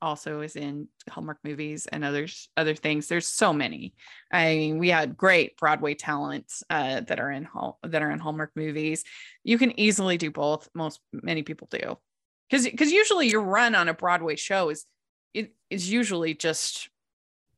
[0.00, 3.08] also is in hallmark movies and others other things.
[3.08, 3.94] There's so many.
[4.32, 8.18] I mean we had great broadway talent uh, that are in hall that are in
[8.18, 9.04] hallmark movies.
[9.44, 10.68] You can easily do both.
[10.74, 11.98] Most many people do.
[12.48, 14.86] Because because usually your run on a broadway show is
[15.34, 16.88] it is usually just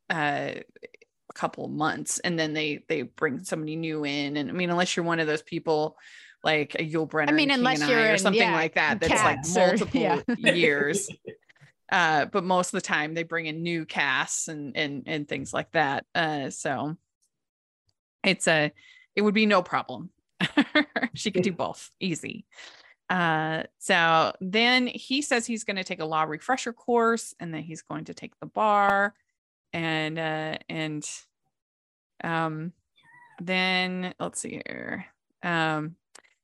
[0.08, 4.36] uh a couple months and then they they bring somebody new in.
[4.36, 5.96] And i mean unless you're one of those people
[6.42, 9.12] like a Yul Brynner I mean, unless you're or in, something yeah, like that that's
[9.12, 10.22] like Cats or- multiple yeah.
[10.38, 11.08] years.
[11.90, 15.52] Uh but most of the time they bring in new casts and and and things
[15.52, 16.96] like that uh so
[18.24, 18.72] it's a
[19.16, 20.10] it would be no problem.
[21.14, 22.46] She could do both easy.
[23.08, 27.62] Uh so then he says he's going to take a law refresher course and then
[27.62, 29.12] he's going to take the bar
[29.72, 31.04] and uh and
[32.22, 32.72] um
[33.42, 35.06] then let's see here
[35.42, 35.96] um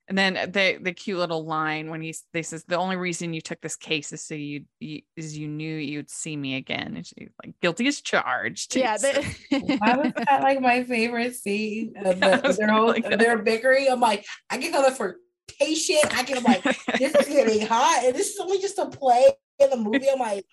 [0.09, 3.41] and then the the cute little line when he's they says the only reason you
[3.41, 7.07] took this case is so you, you is you knew you'd see me again and
[7.07, 8.95] she's like guilty as charged Yeah.
[8.95, 12.93] It's- the- Why was that like my favorite scene of, Yeah, the, it their whole
[12.93, 13.89] really their bickering?
[13.91, 15.17] I'm like, I can go for
[15.61, 16.17] patient.
[16.17, 16.63] I can I'm like,
[16.99, 19.25] this is getting hot, and this is only just a play
[19.59, 20.09] in the movie.
[20.11, 20.45] I'm like,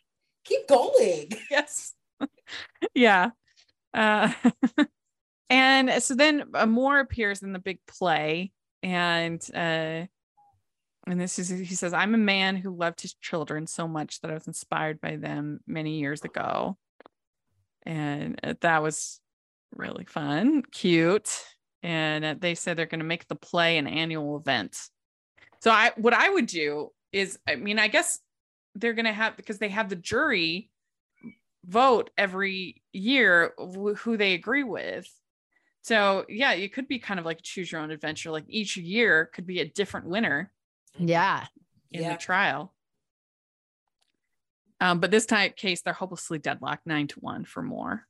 [0.45, 1.30] keep going.
[1.51, 1.93] yes
[2.93, 3.30] yeah
[3.93, 4.32] uh
[5.49, 8.51] And so then uh, Moore appears in the big play,
[8.84, 10.05] and uh,
[11.07, 14.29] and this is he says, "I'm a man who loved his children so much that
[14.29, 16.77] I was inspired by them many years ago,"
[17.84, 19.19] and uh, that was
[19.75, 21.43] really fun, cute.
[21.81, 24.77] And uh, they said they're going to make the play an annual event.
[25.61, 28.19] So I, what I would do is, I mean, I guess
[28.75, 30.69] they're going to have because they have the jury
[31.65, 33.53] vote every year
[33.97, 35.07] who they agree with.
[35.84, 38.31] So yeah, it could be kind of like choose your own adventure.
[38.31, 40.51] Like each year could be a different winner.
[40.97, 41.45] Yeah.
[41.91, 42.13] In Yeah.
[42.13, 42.73] the trial.
[44.79, 48.05] Um, but this time case, they're hopelessly deadlocked nine to one for Moore.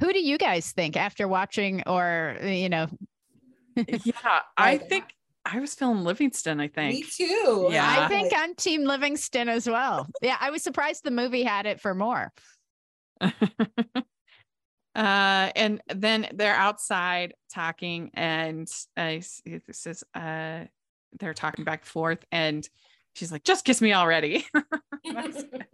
[0.00, 2.86] Who do you guys think after watching or, you know,
[4.04, 5.04] yeah, I think
[5.44, 6.68] I was feeling Livingston, I Me
[7.02, 7.12] think.
[7.12, 7.68] too.
[7.70, 8.04] Yeah.
[8.04, 10.06] I think I'm Team Livingston as well.
[10.22, 12.32] Yeah, I was surprised the movie had it for Moore.
[14.98, 18.68] uh and then they're outside talking and
[18.98, 20.64] uh s- it says uh
[21.18, 22.68] they're talking back and forth and
[23.14, 24.44] she's like just kiss me already.
[25.12, 25.66] That's good.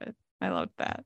[0.00, 0.14] Good.
[0.40, 1.04] I loved that.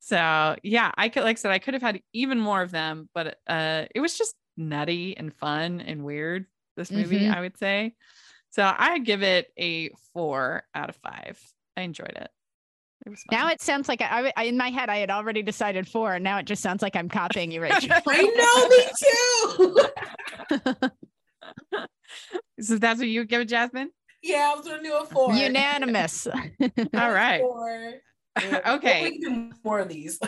[0.00, 3.08] So yeah i could like i said i could have had even more of them
[3.14, 6.46] but uh it was just nutty and fun and weird
[6.76, 7.34] this movie Mhm.
[7.34, 7.94] i would say.
[8.50, 11.38] So i give it a four out of five.
[11.76, 12.30] I enjoyed it
[13.06, 13.38] it was fun.
[13.38, 16.24] Now it sounds like I, I in my head I had already decided four, and
[16.24, 17.90] now it just sounds like I'm copying you, Rachel.
[18.06, 20.90] I know, me too.
[22.60, 23.90] So that's what you would give it, Jasmine?
[24.22, 25.32] yeah, I was gonna do a four.
[25.34, 26.26] Unanimous.
[26.26, 27.40] All right.
[27.40, 27.94] Four.
[28.40, 29.04] Yeah, Okay.
[29.04, 30.18] We can do more of these.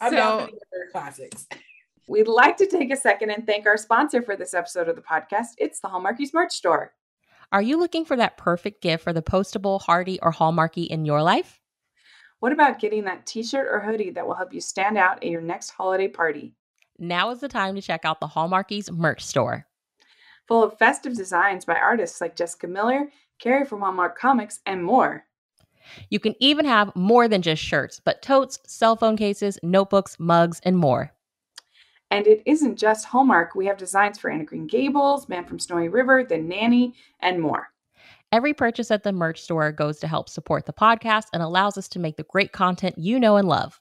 [0.00, 1.46] I'm So for the other classics.
[2.06, 5.02] We'd like to take a second and thank our sponsor for this episode of the
[5.02, 5.48] podcast.
[5.58, 6.92] It's the Hallmarkies merch store.
[7.52, 11.22] Are you looking for that perfect gift for the postable, hardy, or hallmarky in your
[11.22, 11.59] life?
[12.40, 15.28] What about getting that t shirt or hoodie that will help you stand out at
[15.28, 16.54] your next holiday party?
[16.98, 19.66] Now is the time to check out the Hallmarkies merch store.
[20.48, 25.24] Full of festive designs by artists like Jessica Miller, Carrie from Hallmark Comics, and more.
[26.08, 30.60] You can even have more than just shirts, but totes, cell phone cases, notebooks, mugs,
[30.64, 31.12] and more.
[32.10, 33.54] And it isn't just Hallmark.
[33.54, 37.40] We have designs for Anne of Green Gables, Man from Snowy River, The Nanny, and
[37.40, 37.68] more.
[38.32, 41.88] Every purchase at the merch store goes to help support the podcast and allows us
[41.88, 43.80] to make the great content you know and love.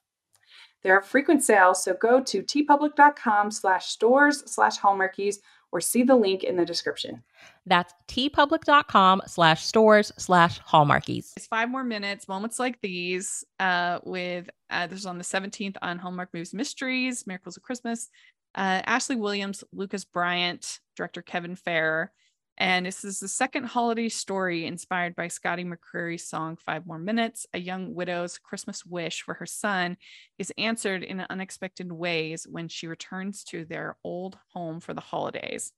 [0.81, 5.35] There are frequent sales, so go to teepublic.com slash stores slash hallmarkies
[5.71, 7.21] or see the link in the description.
[7.67, 11.33] That's teepublic.com slash stores slash hallmarkies.
[11.37, 15.75] it's five more minutes, moments like these, uh, with uh this is on the 17th
[15.83, 18.09] on Hallmark Movies Mysteries, Miracles of Christmas.
[18.55, 22.11] Uh, Ashley Williams, Lucas Bryant, director Kevin Fair.
[22.60, 27.45] And this is the second holiday story inspired by Scotty McCreery's song Five More Minutes.
[27.53, 29.95] A young widow's Christmas wish for her son
[30.38, 35.72] is answered in unexpected ways when she returns to their old home for the holidays.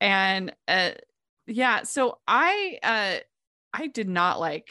[0.00, 0.92] And uh,
[1.48, 3.14] yeah, so I uh,
[3.72, 4.68] I did not like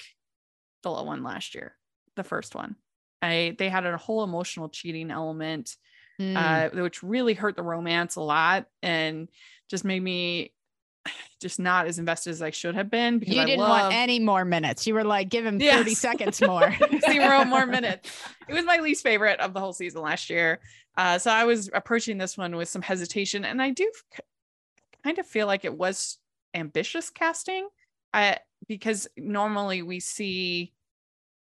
[0.83, 1.75] the one last year,
[2.15, 2.77] the first one.
[3.21, 5.75] I they had a whole emotional cheating element,
[6.19, 6.35] Mm.
[6.35, 9.27] uh, which really hurt the romance a lot and
[9.69, 10.53] just made me
[11.39, 13.93] just not as invested as I should have been because you I didn't love want
[13.95, 14.85] any more minutes.
[14.85, 16.73] You were like, give him 30 seconds more.
[17.09, 18.11] zero more minutes.
[18.47, 20.59] It was my least favorite of the whole season last year.
[20.97, 23.89] Uh, so I was approaching this one with some hesitation, and I do
[25.03, 26.17] kind of feel like it was
[26.53, 27.67] ambitious casting.
[28.13, 30.73] I because normally we see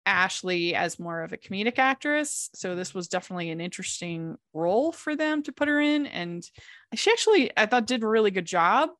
[0.06, 5.16] Ashley as more of a comedic actress, so this was definitely an interesting role for
[5.16, 6.48] them to put her in, and
[6.94, 8.90] she actually I thought did a really good job,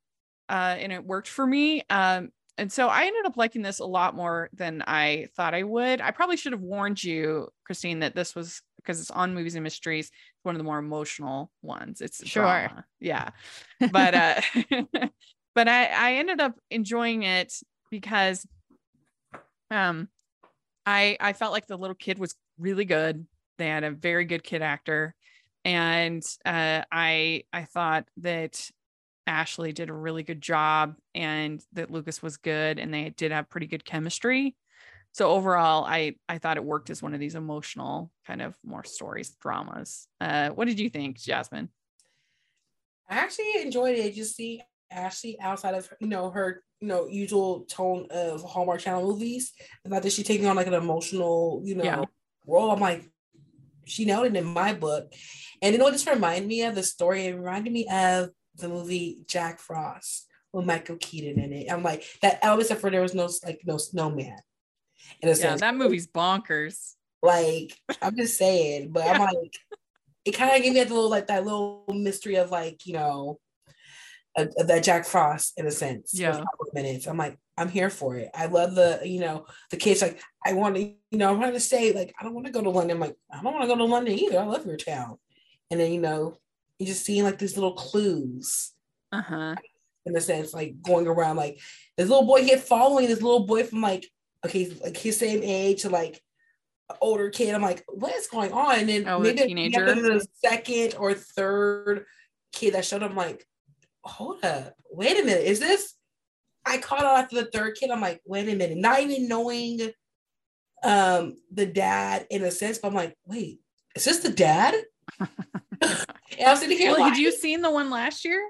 [0.51, 1.83] uh, and it worked for me.
[1.89, 5.63] Um, and so I ended up liking this a lot more than I thought I
[5.63, 6.01] would.
[6.01, 9.63] I probably should have warned you, Christine, that this was because it's on movies and
[9.65, 12.01] mysteries, it's one of the more emotional ones.
[12.01, 12.45] It's Sure.
[12.45, 12.85] drama.
[12.99, 13.31] yeah,
[13.93, 14.41] but uh,
[15.55, 17.55] but I I ended up enjoying it
[17.91, 18.47] because
[19.71, 20.09] um
[20.85, 23.27] I I felt like the little kid was really good.
[23.59, 25.15] They had a very good kid actor,
[25.65, 28.71] and uh, I I thought that
[29.31, 33.49] Ashley did a really good job and that Lucas was good and they did have
[33.49, 34.57] pretty good chemistry.
[35.13, 38.83] So overall, I I thought it worked as one of these emotional kind of more
[38.85, 40.09] stories, dramas.
[40.21, 41.69] Uh, what did you think, Jasmine?
[43.09, 44.15] I actually enjoyed it.
[44.15, 49.03] Just see Ashley outside of you know her you know usual tone of Hallmark Channel
[49.05, 49.53] movies.
[49.85, 52.05] The fact that she's taking on like an emotional you know Yeah.
[52.47, 52.73] role.
[52.73, 53.09] I'm like,
[53.85, 55.13] she nailed it in my book.
[55.63, 56.75] And you know what this reminded me of?
[56.75, 58.31] The story it reminded me of
[58.61, 61.71] the movie Jack Frost with Michael Keaton in it.
[61.71, 64.39] I'm like that Elvis for there was no like no snowman.
[65.21, 65.61] In a Yeah, sense.
[65.61, 66.95] that movie's bonkers.
[67.23, 69.55] Like I'm just saying, but I'm like,
[70.25, 73.39] it kind of gave me that little like that little mystery of like you know
[74.37, 76.15] of that Jack Frost in a sense.
[76.15, 76.45] Yeah.
[76.73, 77.07] minutes.
[77.07, 78.31] I'm like, I'm here for it.
[78.35, 81.53] I love the, you know, the kids like, I want to, you know, I'm trying
[81.53, 82.97] to say, like, I don't want to go to London.
[82.97, 84.39] I'm like, I don't want to go to London either.
[84.39, 85.19] I love your town.
[85.71, 86.37] And then, you know,
[86.81, 88.73] you just seeing like these little clues
[89.13, 89.55] Uh-huh.
[90.07, 91.61] in a sense, like going around like
[91.97, 94.07] this little boy he had following this little boy from like,
[94.47, 96.21] okay, like his same age to like
[97.03, 97.55] older kid.
[97.55, 98.79] I'm like, what is going on?
[98.79, 99.95] And then Oh, maybe teenager?
[99.95, 102.07] the second or third
[102.53, 103.47] kid that showed up, I'm like,
[104.03, 105.95] hold up, wait a minute, is this?
[106.65, 107.91] I caught on after the third kid.
[107.91, 109.81] I'm like, wait a minute, not even knowing
[110.83, 113.61] um the dad in a sense, but I'm like, wait,
[113.95, 114.75] is this the dad?
[116.41, 118.43] and I was sitting here Well, had you seen the one last year?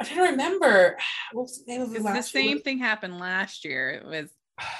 [0.00, 0.98] I'm trying to remember.
[1.32, 2.42] What was the name of the Because the last year?
[2.44, 3.90] same thing happened last year.
[3.90, 4.30] It was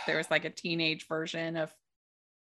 [0.07, 1.73] there was like a teenage version of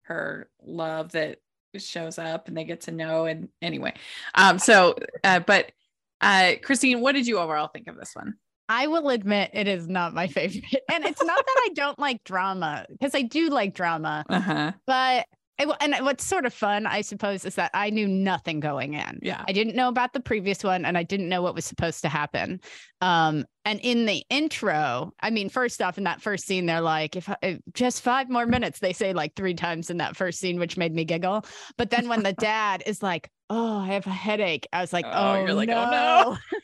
[0.02, 1.38] her love that
[1.76, 3.92] shows up and they get to know and anyway
[4.36, 5.72] um so uh but
[6.20, 8.34] uh christine what did you overall think of this one
[8.68, 10.64] I will admit it is not my favorite.
[10.90, 15.26] And it's not that I don't like drama, because I do like drama, uh-huh but
[15.26, 15.26] it,
[15.58, 19.20] and what's sort of fun, I suppose, is that I knew nothing going in.
[19.22, 19.44] Yeah.
[19.46, 22.08] I didn't know about the previous one and I didn't know what was supposed to
[22.08, 22.60] happen.
[23.00, 27.16] Um, and in the intro, I mean, first off, in that first scene, they're like,
[27.16, 30.38] if, I, if just five more minutes, they say like three times in that first
[30.40, 31.44] scene, which made me giggle.
[31.78, 35.06] But then when the dad is like, oh, I have a headache, I was like,
[35.06, 35.84] Oh, oh, you're like, no.
[35.86, 35.90] oh,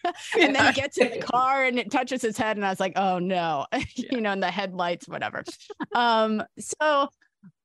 [0.05, 0.13] no.
[0.39, 2.81] and then he gets in the car and it touches his head and i was
[2.81, 5.43] like oh no you know and the headlights whatever
[5.95, 7.09] um so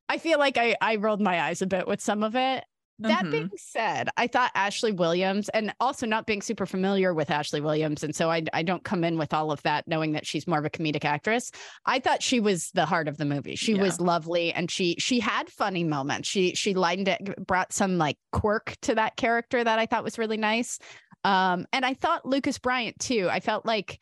[0.09, 2.63] i feel like i i rolled my eyes a bit with some of it
[2.99, 3.31] that Mhm.
[3.31, 8.03] being said i thought ashley williams and also not being super familiar with ashley williams
[8.05, 10.59] and so I, I don't come in with all of that knowing that she's more
[10.59, 11.51] of a comedic actress
[11.85, 13.81] i thought she was the heart of the movie she Yeah.
[13.81, 18.17] was lovely and she she had funny moments she she lightened it brought some like
[18.31, 20.79] quirk to that character that i thought was really nice
[21.25, 23.27] um, and I thought Lucas Bryant too.
[23.31, 23.99] I felt like,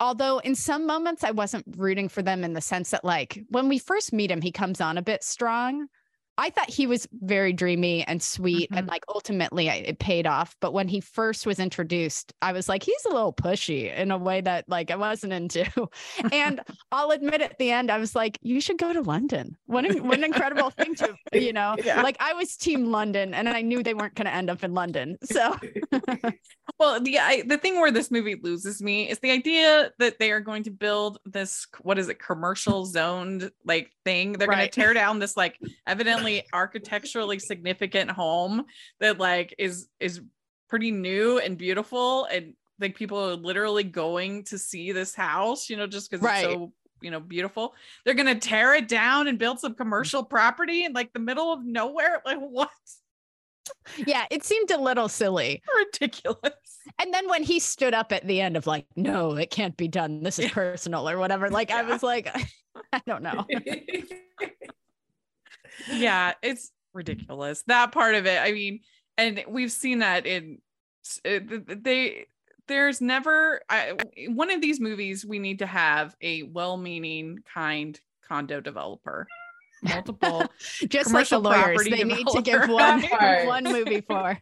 [0.00, 3.68] although in some moments I wasn't rooting for them in the sense that, like, when
[3.68, 5.86] we first meet him, he comes on a bit strong.
[6.40, 8.88] I thought he was very dreamy and sweet, and mm-hmm.
[8.88, 10.56] like ultimately it paid off.
[10.60, 14.16] But when he first was introduced, I was like, he's a little pushy in a
[14.16, 15.66] way that like I wasn't into.
[16.32, 16.62] and
[16.92, 19.54] I'll admit at the end, I was like, you should go to London.
[19.66, 22.00] What an, what an incredible thing to, you know, Yeah.
[22.00, 24.72] like I was team London and I knew they weren't going to end up in
[24.72, 25.18] London.
[25.22, 25.54] So
[26.78, 30.30] well the I, the thing where this movie loses me is the idea that they
[30.32, 34.68] are going to build this what is it commercial zoned like thing they're going to
[34.68, 38.64] tear down this like evidently architecturally significant home
[39.00, 40.20] that like is is
[40.68, 45.76] pretty new and beautiful and like people are literally going to see this house you
[45.76, 46.44] know just because Right.
[46.44, 46.72] it's so
[47.02, 47.74] you know beautiful
[48.04, 51.52] they're going to tear it down and build some commercial property in like the middle
[51.52, 52.70] of nowhere like what
[54.06, 55.62] yeah, it seemed a little silly.
[55.78, 56.52] ridiculous
[56.98, 59.88] And then when he stood up at the end of like, no, it can't be
[59.88, 60.22] done.
[60.22, 60.52] This is Yeah.
[60.52, 61.50] personal or whatever.
[61.50, 62.28] Like I was like,
[62.92, 63.46] I don't know.
[65.92, 68.80] yeah it's ridiculous that part of it i mean
[69.16, 70.58] and we've seen that in
[71.04, 72.26] s- uh, th- th- they
[72.68, 73.96] there's never I,
[74.28, 79.26] one of these movies we need to have a well-meaning kind condo developer
[79.82, 83.02] multiple Just like the Commercial lawyers, property they need to give one
[83.46, 84.38] one movie for.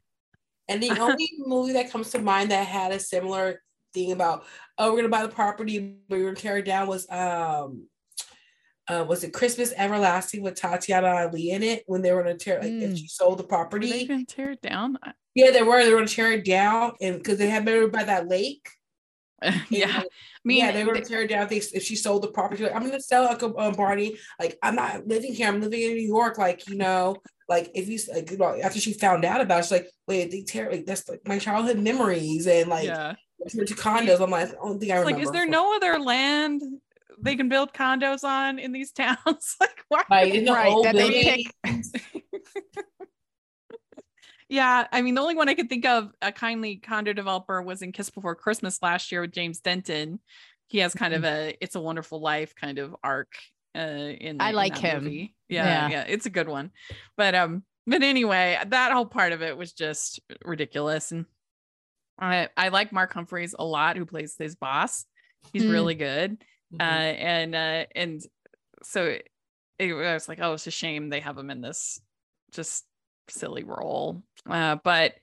[0.68, 3.62] And the only movie that comes to mind that had a similar
[3.94, 4.44] thing about
[4.76, 7.86] oh we're gonna buy the property but we're gonna tear it down was um
[8.88, 12.60] uh, was it Christmas Everlasting with Tatiana Ali in it when they were gonna tear
[12.60, 12.98] like if Mm.
[12.98, 13.90] she sold the Were property?
[13.90, 14.98] they gonna tear it down
[15.34, 15.82] yeah, they were.
[15.84, 18.68] They were gonna tear it down and because they had been by that lake.
[19.70, 20.04] yeah And, i
[20.44, 22.64] mean yeah, they were gonna tear it down if, they, if she sold the property.
[22.64, 24.16] Like, I'm gonna sell like a um, Barney.
[24.40, 25.46] Like I'm not living here.
[25.48, 26.38] I'm living in New York.
[26.38, 27.16] Like you know,
[27.48, 30.30] like if you like you know, after she found out about, it, she's like, wait,
[30.32, 33.14] they tear like that's like my childhood memories and like yeah
[33.46, 34.20] to condos.
[34.20, 35.18] I'm like, the only thing I remember.
[35.18, 36.62] like is there no other land
[37.22, 40.84] they can build condos on in these towns like why like in the Right, old
[40.86, 41.92] that they buildings?
[44.48, 47.82] Yeah, I mean, the only one I could think of a kindly condo developer was
[47.82, 50.20] in Kiss Before Christmas last year with James Denton.
[50.68, 51.50] He has kind of Mm-hmm.
[51.50, 53.32] a "It's a Wonderful Life" kind of arc.
[53.76, 55.04] Uh, in I in like that him.
[55.04, 55.34] movie.
[55.50, 55.90] Yeah, Yeah.
[55.90, 56.70] yeah, it's a good one.
[57.16, 61.26] But um, but anyway, that whole part of it was just ridiculous, and
[62.18, 65.04] I I like Mark Humphreys a lot, who plays his boss.
[65.52, 65.70] He's Mm.
[65.70, 66.42] really good
[66.78, 67.22] uh Mhm.
[67.22, 68.26] and uh and
[68.82, 69.28] so it,
[69.78, 72.00] it I was like oh it's a shame they have him in this
[72.52, 72.84] just
[73.28, 75.14] silly role uh but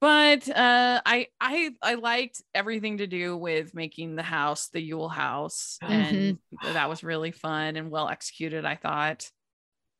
[0.00, 5.08] but uh i i i liked everything to do with making the house the yule
[5.10, 9.30] house and that was really fun and well executed i thought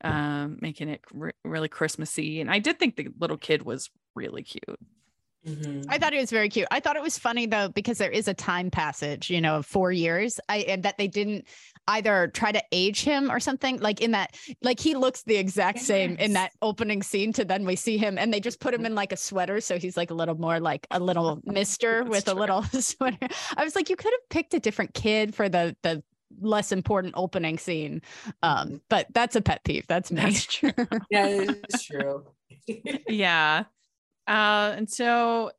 [0.03, 2.41] um, making it re- really Christmassy.
[2.41, 4.79] And I did think the little kid was really cute.
[5.45, 5.85] Mhm.
[5.89, 6.67] I thought it was very cute.
[6.71, 9.65] I thought it was funny though because there is a time passage, you know, of
[9.65, 10.39] four years.
[10.49, 11.45] I and that they didn't
[11.87, 15.79] either try to age him or something like in that like he looks the exact
[15.79, 18.85] same in that opening scene to then we see him and they just put him
[18.87, 22.09] in like a sweater so he's like a little more like a little mister That's
[22.09, 23.27] with a little sweater.
[23.55, 26.01] I was like you could have picked a different kid for the the
[26.41, 28.01] less important opening scene.
[28.41, 29.85] Um but that's a pet peeve.
[29.87, 30.21] That's me.
[30.21, 30.71] That's true.
[31.11, 31.27] yeah,
[31.69, 32.25] it's true.
[33.07, 33.65] yeah.
[34.27, 35.51] Uh, and so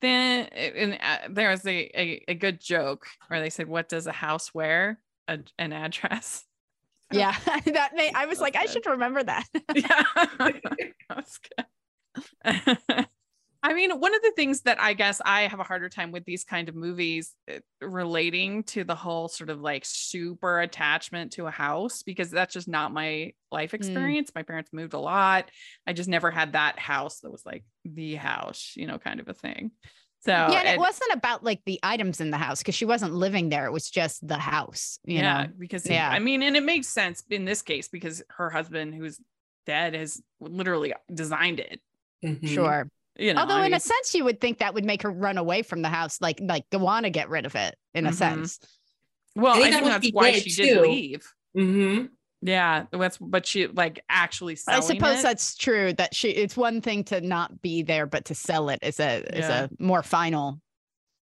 [0.00, 4.06] then and uh, there was a, a, a good joke where they said, What does
[4.06, 5.00] a house wear?
[5.28, 6.44] A, an address.
[7.12, 7.36] yeah.
[7.66, 9.46] that made I was like I should remember that.
[9.74, 10.04] yeah.
[10.14, 11.40] that was
[12.44, 13.06] good.
[13.64, 16.24] I mean, one of the things that I guess I have a harder time with
[16.24, 21.46] these kind of movies uh, relating to the whole sort of like super attachment to
[21.46, 24.32] a house because that's just not my life experience.
[24.34, 25.48] My parents moved a lot.
[25.86, 29.28] I just never had that house that was like the house, you know, kind of
[29.28, 29.70] a thing.
[30.24, 32.84] So yeah, and it and- wasn't about like the items in the house because she
[32.84, 33.66] wasn't living there.
[33.66, 35.52] It was just the house, you yeah, know.
[35.58, 36.08] because Yeah.
[36.08, 39.20] I mean, and it makes sense in this case because her husband, who's
[39.66, 41.80] dead, has literally designed it.
[42.24, 42.48] Mhm.
[42.48, 42.88] Sure.
[43.18, 45.36] You know, Although I in a sense you would think that would make her run
[45.38, 48.10] away from the house, like like go want to get rid of it in a
[48.10, 48.14] Mhm.
[48.14, 48.58] sense.
[49.36, 50.80] well, I I think think that's what she why did, she did too.
[50.82, 51.32] leave.
[51.56, 52.08] Mhm.
[52.40, 55.22] Yeah, that's but she like actually I suppose it.
[55.22, 58.78] that's true that she it's one thing to not be there, but to sell it
[58.82, 60.60] is a is a more final.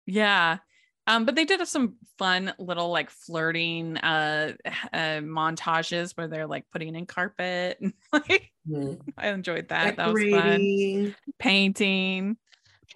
[0.07, 0.59] Yeah.
[1.07, 4.53] Um, but they did have some fun little like flirting uh,
[4.93, 9.01] uh montages where they're like putting in carpet and like Mhm.
[9.17, 9.97] I enjoyed that.
[9.97, 11.15] That was fun.
[11.39, 12.37] Painting.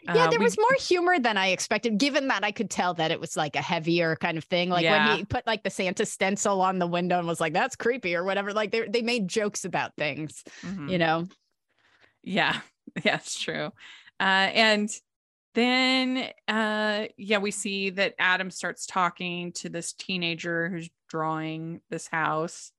[0.02, 2.94] Yeah, Uh, there we- was more humor than I expected, given that I could tell
[2.94, 4.70] that it was like a heavier kind of thing.
[4.70, 5.08] Like Yeah.
[5.10, 8.16] when he put like the Santa stencil on the window and was like, that's creepy
[8.16, 8.52] or whatever.
[8.52, 10.90] Like they they made jokes about things, Mhm.
[10.90, 11.28] you know.
[12.22, 12.60] Yeah,
[13.04, 13.66] yeah, it's true.
[14.18, 14.90] Uh, and
[15.54, 22.06] then, uh, yeah, we see that Adam starts talking to this teenager who's drawing this
[22.06, 22.72] house,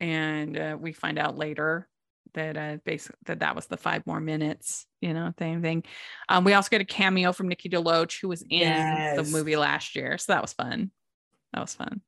[0.00, 1.88] and uh, we find out later
[2.34, 5.82] that uh, basically that that was the five more minutes, you know, same thing.
[6.28, 9.96] Um, we also get a cameo from Nikki DeLoach, who was in the movie last
[9.96, 10.90] year, so that was fun.
[11.52, 12.02] That was fun.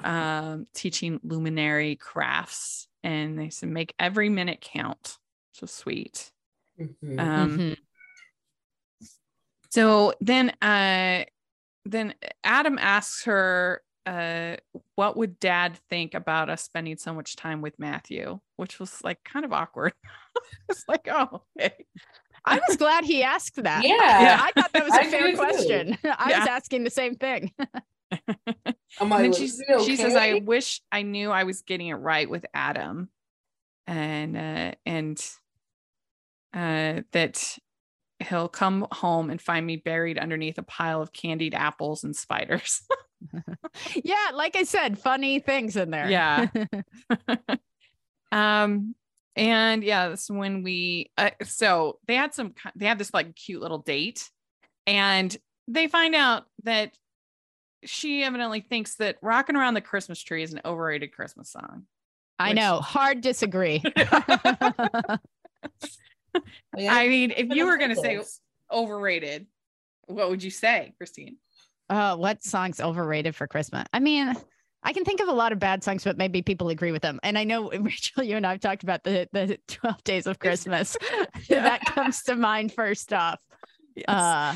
[0.00, 5.18] Um, teaching luminary crafts, and they said make every minute count.
[5.52, 6.32] So sweet.
[6.80, 7.20] Mhm.
[7.20, 7.76] Um, Mhm.
[9.72, 11.24] So then uh
[11.84, 12.14] then
[12.44, 14.56] Adam asks her uh
[14.96, 19.22] what would dad think about us spending so much time with Matthew, which was like
[19.24, 19.92] kind of awkward.
[20.68, 21.74] it's like, oh, okay.
[22.44, 23.84] I was glad he asked that.
[23.84, 24.38] Yeah.
[24.40, 25.36] I thought that was I a fair agree too.
[25.38, 25.98] question.
[26.04, 26.38] I Yeah.
[26.40, 27.52] was asking the same thing.
[27.60, 31.86] And like, then "Was she's, it she says, I wish I knew I was getting
[31.88, 33.08] it right with Adam.
[33.86, 35.18] And uh and
[36.52, 37.58] uh that
[38.22, 42.82] he'll come home and find me buried underneath a pile of candied apples and spiders.
[43.94, 46.10] yeah, like I said, funny things in there.
[46.10, 46.48] Yeah.
[48.32, 48.94] um
[49.36, 53.60] and yeah that's when we uh, so they had some they had this like cute
[53.60, 54.30] little date
[54.86, 55.36] and
[55.68, 56.92] they find out that
[57.84, 61.86] she evidently thinks that rocking around the christmas tree is an overrated christmas song
[62.38, 62.80] I Which- know.
[62.80, 63.82] Hard disagree.
[66.76, 66.94] Yeah.
[66.94, 68.20] i mean if you were going to say
[68.70, 69.46] overrated
[70.06, 71.36] what would you say christine
[71.90, 73.84] Oh, what song's overrated for Christmas?
[73.92, 74.34] I mean,
[74.82, 77.20] I can think of a lot of bad songs, but maybe people agree with them.
[77.22, 80.96] And I know Rachel, you and I've talked about the the 12 days of Christmas.
[81.50, 81.64] Yeah.
[81.64, 83.40] that comes to mind first off.
[83.94, 84.04] yes.
[84.08, 84.54] Uh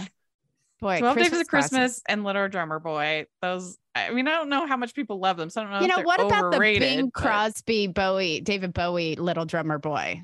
[0.80, 1.48] boy, 12 days of classics.
[1.50, 5.36] christmas and little drummer boy those i mean i don't know how much people love
[5.36, 7.86] them so i don't know You know, they're what about the overrated, Bing but- Crosby,
[7.88, 10.22] Bowie, David Bowie, Little Drummer Boy?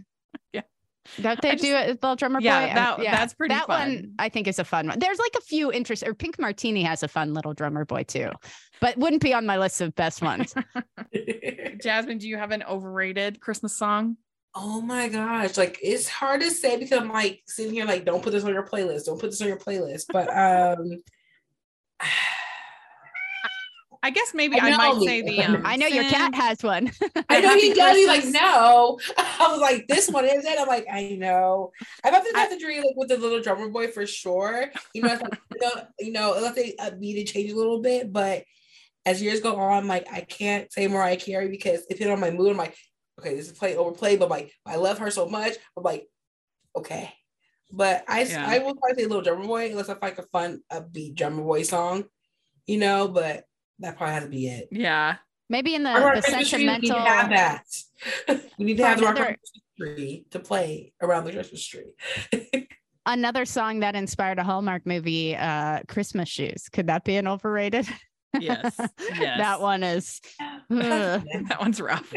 [1.19, 1.23] Yeah.
[1.23, 2.75] Don't they I do it, Little Drummer Yeah, Boy?
[3.05, 3.79] That- that's pretty That fun.
[3.95, 4.99] one I think is a fun one.
[4.99, 8.31] There's like a few interest or Pink Martini has a fun Little Drummer Boy too,
[8.81, 10.55] but wouldn't be on my list of best ones.
[11.83, 14.17] Jasmine, do you have an overrated Christmas song?
[14.55, 18.23] oh my gosh, like it's hard to say because I'm like sitting here like, don't
[18.23, 20.05] put this on your playlist, don't put this on your playlist.
[20.13, 21.03] But um
[24.05, 25.43] I guess maybe I I, might say the.
[25.43, 26.91] Um, I know your cat has one.
[27.29, 27.97] I know he does.
[27.97, 28.99] He's like, no.
[29.17, 30.59] I was like, this one is it.
[30.59, 31.73] I'm like, I know.
[32.05, 34.71] I'm about to I- have dream like with the little drummer boy for sure.
[34.95, 37.57] You know, it's like, you know, you know, unless they uh, beat and change a
[37.57, 38.45] little bit, but
[39.05, 42.31] as years go on, like I can't say Mariah Carey because if it's on my
[42.31, 42.77] mood, I'm like,
[43.19, 45.55] okay, this is play overplayed, but like I love her so much.
[45.77, 46.07] I'm like,
[46.77, 47.13] okay.
[47.71, 48.47] But I Yeah.
[48.47, 51.43] I will probably say Little Drummer Boy unless I find like a fun upbeat drummer
[51.43, 52.05] boy song,
[52.67, 53.09] you know.
[53.09, 53.45] But
[53.83, 54.69] that probably has to be it.
[54.71, 55.17] Yeah.
[55.49, 57.65] Maybe in the, the Christmas tree, we need to have that.
[58.59, 59.41] we need to have the rock another- paper
[59.95, 61.95] tree to play around the Christmas tree.
[63.07, 66.69] Another song that inspired a Hallmark movie, uh, Christmas Shoes.
[66.73, 67.89] Could that be an overrated?
[68.39, 69.39] Yes, yes.
[69.39, 70.21] that one is.
[70.71, 72.15] that one's rough.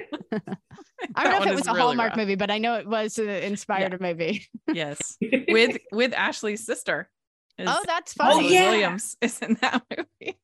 [1.15, 2.17] I don't know if it was a really Hallmark rough.
[2.17, 4.45] movie, but I know it was uh, inspired a movie.
[4.71, 5.17] Yes,
[5.49, 7.09] with with Ashley's sister.
[7.57, 8.45] is- Oh, that's Oh, funny.
[8.45, 8.69] Ashley yeah.
[8.69, 10.37] Williams is in that movie.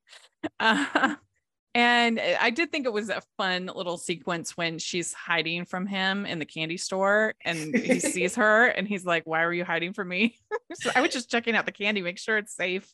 [0.59, 1.15] Uh,
[1.75, 6.25] and I did think it was a fun little sequence when she's hiding from him
[6.25, 9.93] in the candy store and he sees her and he's like, Why were you hiding
[9.93, 10.37] from me?
[10.73, 12.91] so I was just checking out the candy, make sure it's safe.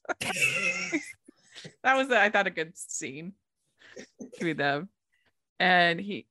[1.83, 3.33] that was, I thought, a good scene
[4.19, 4.89] between them.
[5.59, 6.27] And he,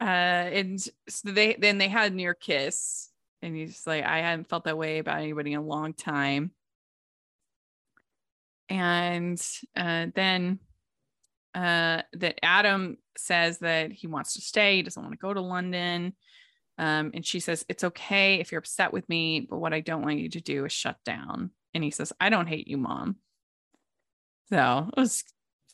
[0.00, 3.10] uh, and so they then they had near kiss,
[3.42, 6.52] and he's like, I hadn't felt that way about anybody in a long time.
[8.68, 9.40] And
[9.76, 10.58] uh, then
[11.54, 15.40] uh, that Adam says that he wants to stay, he doesn't want to go to
[15.40, 16.14] London.
[16.78, 20.02] Um, and she says, It's okay if you're upset with me, but what I don't
[20.02, 21.50] want you to do is shut down.
[21.72, 23.16] And he says, I don't hate you, mom.
[24.50, 25.24] So it was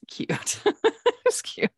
[0.08, 0.60] cute.
[0.66, 1.70] it was cute.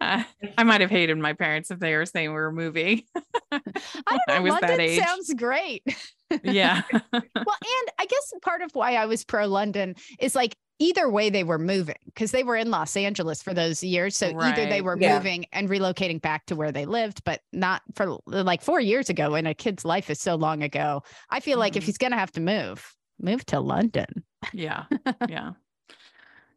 [0.00, 0.22] Uh,
[0.58, 3.02] I might have hated my parents if they were saying we were moving.
[3.52, 3.60] I
[4.08, 4.34] don't know.
[4.34, 5.02] I was that age.
[5.02, 5.82] sounds great.
[6.44, 6.82] yeah.
[6.92, 11.30] well, and I guess part of why I was pro London is like either way
[11.30, 14.16] they were moving because they were in Los Angeles for those years.
[14.16, 15.16] So either they were Yeah.
[15.18, 19.34] moving and relocating back to where they lived, but not for like four years ago.
[19.34, 21.02] And a kid's life is so long ago.
[21.30, 21.86] I feel like if Mhm.
[21.86, 24.24] he's going to have to move, move to London.
[24.52, 24.84] yeah
[25.28, 25.52] yeah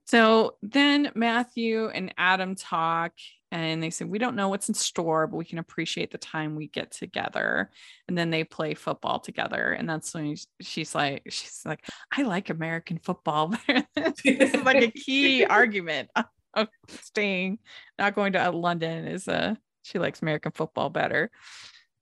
[0.06, 3.12] so then matthew and adam talk
[3.56, 6.56] and they said we don't know what's in store but we can appreciate the time
[6.56, 7.70] we get together.
[8.08, 12.49] And then they play football together and that's when she's like she's like i like
[12.49, 13.56] american football
[13.95, 17.60] this is like a key argument of- of staying
[17.99, 21.32] not going to london is uh she likes american football better.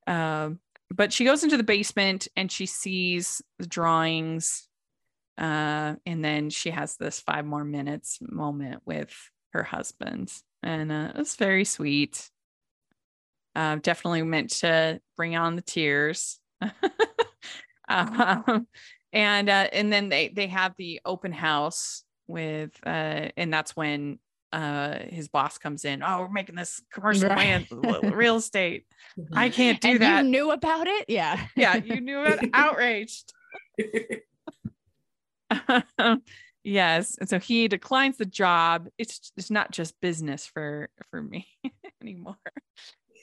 [0.07, 0.59] Um
[0.95, 4.67] but she goes into the basement and she sees the drawings
[5.37, 9.13] uh, and then she has this five more minutes moment with
[9.51, 10.31] her husband
[10.61, 12.29] and uh, it's very sweet
[13.55, 16.39] uh, definitely meant to bring on the tears
[17.89, 18.67] um,
[19.11, 24.19] and uh, and then they they have the open house with uh, and that's when
[24.51, 27.37] uh, his boss comes in oh we're making this commercial Right.
[27.37, 27.67] land
[28.13, 28.85] real estate
[29.35, 31.05] i can't do and that you knew about it?
[31.07, 31.39] Yeah.
[31.55, 33.33] yeah you knew it outraged
[36.63, 41.47] yes and so he declines the job it's it's not just business for for me
[42.01, 42.37] anymore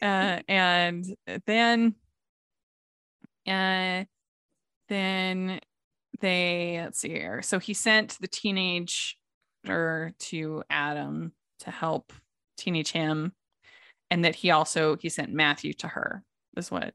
[0.03, 1.07] uh and
[1.47, 1.95] then
[3.47, 4.05] uh
[4.89, 5.61] then
[6.21, 12.13] they let's see here so he sent the teenager to adam to help
[12.59, 13.33] teenage him
[14.11, 16.23] and that he also he sent matthew to her
[16.57, 16.93] is what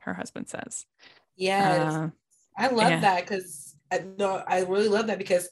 [0.00, 0.86] her husband says
[1.36, 1.94] yes.
[1.94, 2.08] Uh,
[2.56, 3.00] I love Yeah.
[3.00, 5.48] that because I no, I really love that because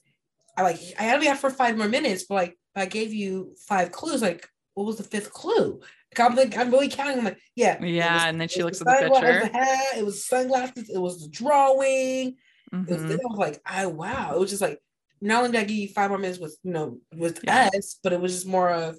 [0.56, 3.12] I like I had to be out for five more minutes, but like I gave
[3.12, 4.22] you five clues.
[4.22, 5.80] Like, what was the fifth clue?
[6.18, 7.18] Like, I'm like, I'm really counting.
[7.18, 9.58] I'm like, yeah, Yeah, was- and then she looks at the sungla- it was picture.
[9.58, 10.90] hat, it was sunglasses.
[10.90, 12.36] It was the drawing.
[12.72, 13.12] It was, mhm.
[13.12, 14.34] I was like, I wow.
[14.34, 14.80] It was just like
[15.20, 17.68] not only did I give you five more minutes with you know with Yeah.
[17.76, 18.98] us, but it was just more of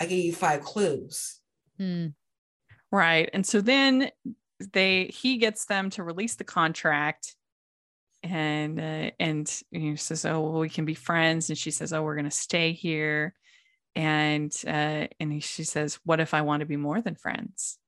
[0.00, 1.40] I gave you five clues.
[1.78, 2.08] Hmm.
[2.90, 3.28] Right.
[3.32, 4.10] And so then
[4.72, 7.36] they he gets them to release the contract
[8.22, 12.02] and uh, and he says, "Oh, well, we can be friends." And she says, "Oh,
[12.02, 13.34] we're going to stay here."
[13.96, 17.78] And uh and he, she says, "What if I want to be more than friends?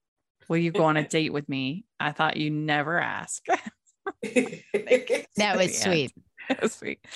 [0.48, 3.44] Will you go on a date with me?" I thought you never ask.
[5.36, 5.84] That was Yeah.
[5.84, 6.12] sweet.
[6.48, 7.06] That was sweet.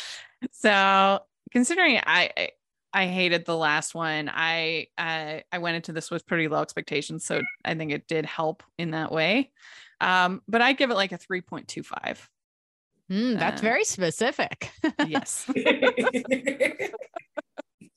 [0.52, 1.20] So
[1.52, 2.48] considering I, I
[2.92, 7.24] I hated the last one, I I I went into this with pretty low expectations,
[7.24, 9.52] so I think it did help in that way.
[10.00, 12.28] Um, but I give it like a three point two five.
[13.08, 14.70] Hmm, that's Uh, very specific.
[15.06, 15.46] Yes.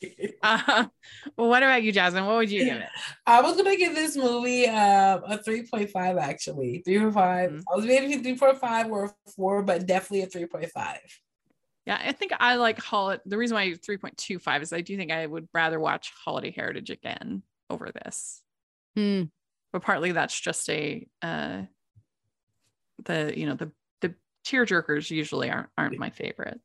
[0.43, 0.85] uh,
[1.37, 2.25] well, what about you, Jasmine?
[2.25, 2.89] What would you give it?
[3.25, 6.83] I was gonna give this movie um, a 3.5 actually.
[6.87, 7.51] 3.5.
[7.51, 7.63] Mhm.
[7.71, 10.97] I was maybe 3.5 or four, but definitely a 3.5.
[11.85, 13.21] Yeah, I think I like Holiday.
[13.25, 16.13] The reason why three point two five is I do think I would rather watch
[16.23, 18.41] Holiday Heritage again over this.
[18.95, 19.23] Hmm.
[19.71, 21.61] but partly that's just a uh
[23.05, 23.71] the you know the
[24.49, 26.59] the tear jerkers usually aren't aren't my favorite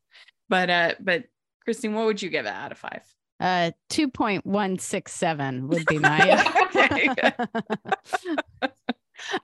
[0.49, 1.25] but uh but
[1.65, 3.03] christine what would you give it out of five
[3.41, 6.21] Uh, 2.167 would be my.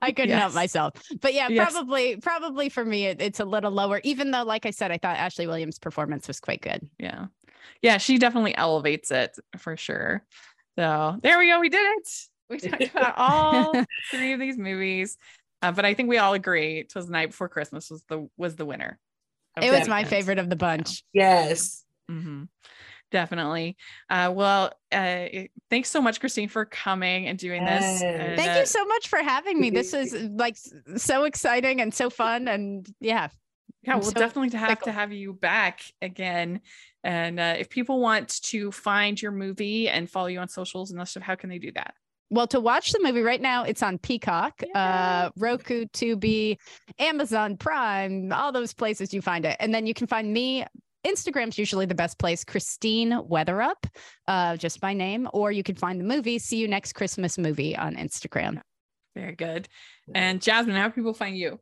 [0.02, 0.94] I couldn't help myself.
[1.20, 1.72] But yeah, Yes.
[1.72, 4.98] probably, probably for me, it, it's a little lower, even though, like I said, I
[4.98, 6.88] thought Ashley Williams' performance was quite good.
[6.98, 7.26] yeah
[7.82, 10.24] yeah she definitely elevates it for sure
[10.78, 12.08] so there we go we did it
[12.48, 15.16] We talked about all three of these movies,
[15.62, 18.56] uh, but I think we all agree "Twas the Night Before Christmas" was the was
[18.56, 18.98] the winner.
[19.60, 21.04] It was my favorite of the bunch.
[21.12, 21.84] Yes.
[22.10, 22.48] Mhm.
[23.10, 23.76] Definitely.
[24.08, 25.26] Uh, well, uh,
[25.68, 28.00] thanks so much, Christine, for coming and doing this.
[28.00, 28.02] Yes.
[28.02, 29.70] and, Thank uh, you so much for having me.
[29.70, 30.56] This is like
[30.96, 32.46] so exciting and so fun.
[32.46, 33.28] And yeah,
[33.82, 36.60] Yeah, I'm we'll so definitely have to have you back again.
[37.02, 41.00] And uh, if people want to find your movie and follow you on socials and
[41.00, 41.94] that stuff, how can they do that?
[42.30, 46.58] Well, to watch the movie right now, it's on Peacock, uh, Roku, Tubi,
[46.98, 49.56] Amazon Prime, all those places you find it.
[49.58, 50.64] And then you can find me.
[51.04, 53.82] Instagram's usually the best place, Christine Weatherup,
[54.28, 55.28] uh, just my name.
[55.32, 58.60] Or you can find the movie, See You Next Christmas Movie on Instagram.
[59.16, 59.68] Very good.
[60.14, 61.58] And Jasmine, how do people find you?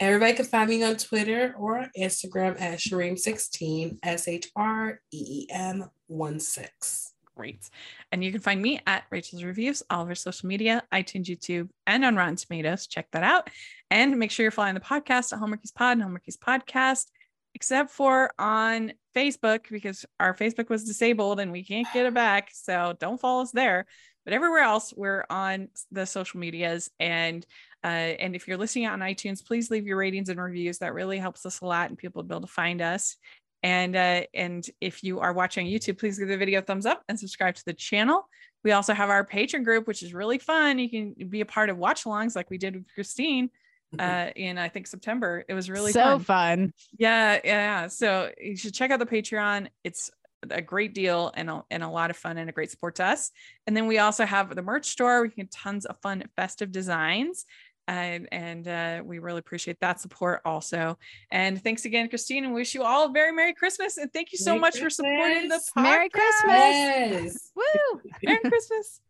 [0.00, 5.46] Everybody can find me on Twitter or Instagram at Shreem16, S H R E E
[5.50, 7.13] M 1 6.
[7.36, 7.68] Great.
[8.12, 11.68] And you can find me at Rachel's Reviews, all of our social media, iTunes, YouTube,
[11.86, 12.86] and on Rotten Tomatoes.
[12.86, 13.50] Check that out.
[13.90, 17.06] And make sure you're following the podcast at Hallmarkies Pod and Hallmarkies Podcast,
[17.54, 22.50] except for on Facebook, because our Facebook was disabled and we can't get it back.
[22.52, 23.86] So don't follow us there.
[24.24, 26.90] But everywhere else, we're on the social medias.
[26.98, 27.44] And
[27.82, 30.78] uh, and if you're listening on iTunes, please leave your ratings and reviews.
[30.78, 33.16] That really helps us a lot and people to be able to find us.
[33.64, 37.02] And uh, and if you are watching YouTube, please give the video a thumbs up
[37.08, 38.28] and subscribe to the channel.
[38.62, 40.78] We also have our Patreon group, which is really fun.
[40.78, 43.48] You can be a part of watch alongs like we did with Christine
[43.98, 45.46] uh, in I think September.
[45.48, 46.20] It was really so fun.
[46.20, 46.72] fun.
[46.98, 47.86] Yeah, yeah.
[47.88, 49.68] So you should check out the Patreon.
[49.82, 50.10] It's
[50.50, 53.04] a great deal and a, and a lot of fun and a great support to
[53.04, 53.30] us.
[53.66, 55.22] And then we also have the merch store.
[55.22, 57.46] We get tons of fun festive designs
[57.88, 60.98] and, and uh, we really appreciate that support also.
[61.30, 63.98] And thanks again, Christine, and wish you all a very Merry Christmas.
[63.98, 64.96] And thank you so Merry much Christmas.
[64.96, 65.82] for supporting the podcast.
[65.82, 66.52] Merry Christmas.
[66.52, 67.52] Yes.
[67.54, 68.00] Woo!
[68.22, 69.00] Merry Christmas.